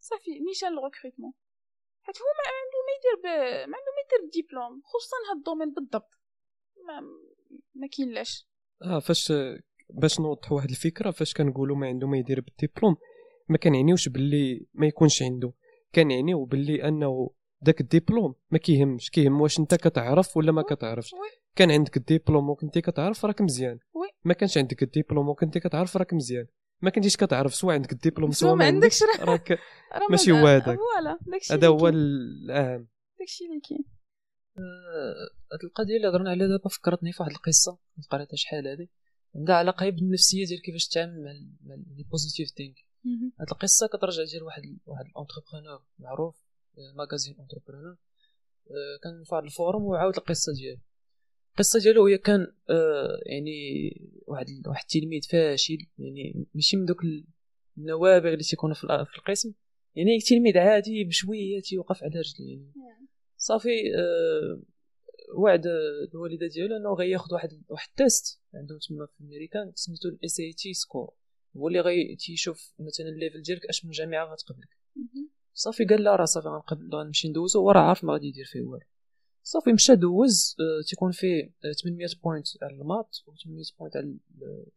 [0.00, 1.32] صافي نيشان ال recrutement
[2.02, 3.26] حيت هو ما عنده ما يدير ب...
[3.70, 6.10] ما عنده ما يدير بدبلوم خصوصا هاد ال domaine بالضبط.
[6.86, 7.00] ما
[7.74, 8.46] ما كاين لاش
[8.82, 9.32] آه فاش
[9.90, 12.96] باش نوضح واحد الفكرة فاش كنقولوا ما عنده ما يدير بالدبلوم
[13.48, 15.52] ما كنعنيوش باللي ما يكونش عنده.
[15.94, 17.30] كنعنيو باللي أنه
[17.62, 21.12] داك الدبلوم ما كيهمش كيهم واش انت كتعرف ولا ما كتعرفش.
[21.12, 21.18] oui.
[21.56, 23.78] كان عندك الدبلوم وكنتي كتعرف راك مزيان.
[23.94, 24.08] oui.
[24.24, 26.46] ما كانش عندك الدبلوم وكنتي كتعرف راك مزيان.
[26.82, 29.58] ما كنتيش كتعرف سواء عندك الدبلوم سواء ما عندكش راك
[30.10, 30.78] ماشي ما- هو هذاك.
[31.50, 31.94] هذا اللي هو كاين.
[31.94, 32.88] الأهم.
[33.18, 33.84] داكشي اللي كاين.
[34.58, 38.90] آه، هاد القضية اللي هضرنا عليها دابا فكرتني في واحد القصة كنت قريتها شحال هادي.
[39.36, 41.22] عندها علاقة بالنفسية ديال كيفاش تتعامل
[41.64, 42.74] مع les positive things.
[43.40, 46.41] هاد القصة كترجع ديال واحد واحد ال entrepreneur معروف.
[46.96, 47.96] magazine Entrepreneur
[48.70, 50.80] آه، كان في ال forum وعاود القصة ديالو.
[51.50, 53.90] القصة ديالو هي كان آه، يعني
[54.26, 57.00] واحد واحد التلميذ فاشل يعني ماشي من دوك
[57.78, 59.52] النوابغ اللي تيكونوا في القسم.
[59.94, 62.58] يعني تلميذ عادي بشوية تيوقف على رجليه.
[62.58, 64.62] يعني صافي آه،
[65.34, 65.66] وعد
[66.14, 70.74] الوالدة ديالو إنه غياخد واحد واحد ال test عندهم تما في امريكان سميتو ال SAT
[70.74, 71.14] score
[71.56, 75.30] هو اللي غي تيشوف مثلا ال level ديالك أش من جامعة غتقبلك مهم.
[75.54, 76.48] صافي قال لا راه صافي
[76.94, 78.86] غنمشي ندوزو هو راه عارف ما غادي يدير فيه والو.
[79.42, 83.96] صافي مشى دوز آه، تيكون فيه آه، 800 point على ال math و 800 point
[83.96, 84.16] على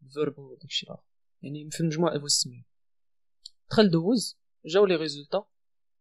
[0.03, 1.03] ال verb وداكشي الآخر.
[1.41, 2.63] يعني في المجموع 1600
[3.69, 5.45] دخل دوز جاو les résultats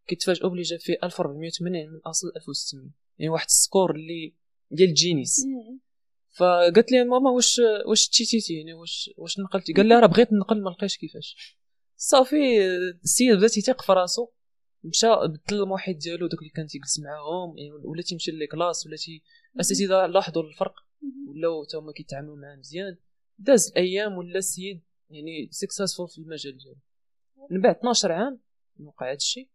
[0.07, 4.35] كيتفاجئوا بلي جاب فيه 1480 من أصل 1600 يعني واحد ال score اللي
[4.70, 5.47] ديال ال genius.
[6.31, 10.33] فقالت لي ماما واش واش cheat يتي؟ يعني واش واش نقلتي؟ قال لها راه بغيت
[10.33, 11.59] نقل ما لقيتش كيفاش.
[11.97, 12.66] صافي
[13.05, 14.29] السيد بدا تيثيق في راسو.
[14.85, 18.97] مشى بدل المحيط ديالو دوك اللي كان تيجلس معاهم يعني ولا تيمشي les classes ولا
[18.97, 19.22] تي
[19.55, 20.74] الاساتذه لاحظوا الفرق.
[21.28, 22.97] ولاو تا هما كيتعاملوا معاه مزيان
[23.39, 26.78] داز الأيام ولا السيد يعني successful في المجال ديالو.
[27.51, 28.41] من بعد 12 عام
[28.80, 29.49] وقع هذا الشيء.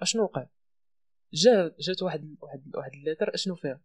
[0.00, 0.46] أشنو وقع؟
[1.32, 3.80] جا جات واحد واحد واحد ال letter أشنو فيها؟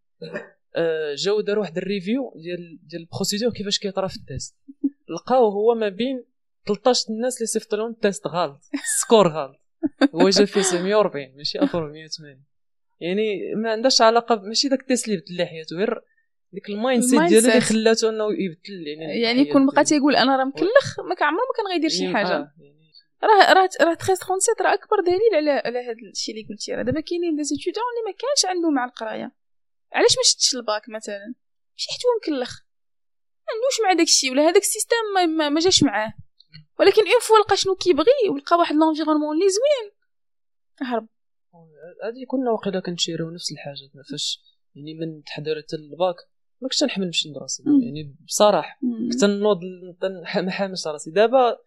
[0.76, 4.56] آه، جاو داروا واحد ال review ديال ديال ال procédure كيفاش كيطرا في ال test
[5.16, 6.26] لقاو هو ما بين
[6.68, 9.60] 13 الناس اللي صيفط لهم ال test غلط ال score غلط.
[10.16, 12.44] هو جا فيه 740 ماشي 1480
[13.00, 16.02] يعني ما عندهاش علاقة ماشي داك ال test اللي بدل حياته غير
[16.54, 17.62] ديك ال mindset ديالو اللي.
[17.62, 19.84] خلاته إنه يبدل يعني يعني يكون بقى.
[19.84, 22.28] تيقول أنا راه مكلخ ما كعمرو ما كان غيدير شي يعني- حاجة.
[22.36, 22.80] آه، يعني.
[23.24, 26.72] راه راه راه 1337 راه أكبر دليل على على هذا الشيء اللي قلتي.
[26.74, 29.32] راه دابا كاينين des étudiants اللي ما كانش عندهم مع القراية.
[29.94, 31.34] علاش ما شدش الباك مثلا؟
[31.74, 32.60] ماشي حيت هو مكلخ.
[33.48, 34.96] ما عندوش مع داك الشيء ولا هذاك ال system
[35.38, 36.14] ما, ما جاش معاه.
[36.80, 39.92] ولكن une fois لقى شنو كيبغي ولقى واحد l'environnement اللي زوين
[40.82, 41.08] هرب
[42.04, 44.42] هادي كنا واقيلا كن share يو نفس الحاجة فاش
[44.76, 46.16] يعني من تحضرت الباك
[46.62, 47.60] ما كنتش نحمل نمشي ندرس.
[47.60, 48.80] يعني بصراحة.
[49.12, 49.60] كنت نوض
[50.04, 51.58] ما حاملش راسي دابا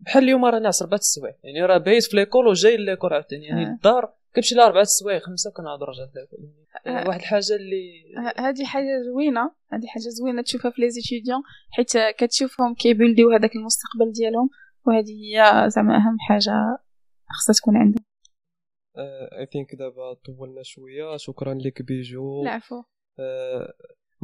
[0.00, 3.66] بحال اليوم راه ناعس اربعة السوايع يعني راه بايت في l'école وجاي l'école عاوتاني يعني
[3.66, 3.68] آه.
[3.68, 6.40] الدار كنمشي لها اربعة السوايع خمسة كنهضر رجع l'école
[6.86, 7.08] يعني آه.
[7.08, 12.74] واحد الحاجة اللي هذه حاجة زوينة هذه حاجة زوينة تشوفها في les étudiants حيت كتشوفهم
[12.74, 14.50] كي build يو هذاك المستقبل ديالهم
[14.86, 16.78] وهذه هي زعما أهم حاجة
[17.30, 18.04] خصها تكون عندهم.
[19.38, 21.16] I think دابا طولنا شوية.
[21.16, 22.42] شكرا لك بيجو.
[22.42, 22.82] العفو.
[23.18, 23.72] آه،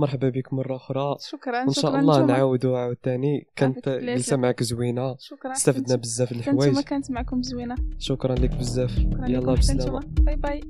[0.01, 1.17] مرحبا بك مرة أخرى.
[1.21, 2.27] شكرا ان شاء الله.
[2.27, 3.89] نعاودوا عاوتاني كانت.
[3.89, 5.17] جلسه معك زوينة.
[5.19, 5.53] شكرا.
[5.53, 6.81] استفدنا بزاف الحوايج.
[6.81, 7.75] كانت معكم زوينة.
[7.99, 8.99] شكرا لك بزاف.
[9.29, 10.01] يلا بسلامة.
[10.07, 10.61] باي باي.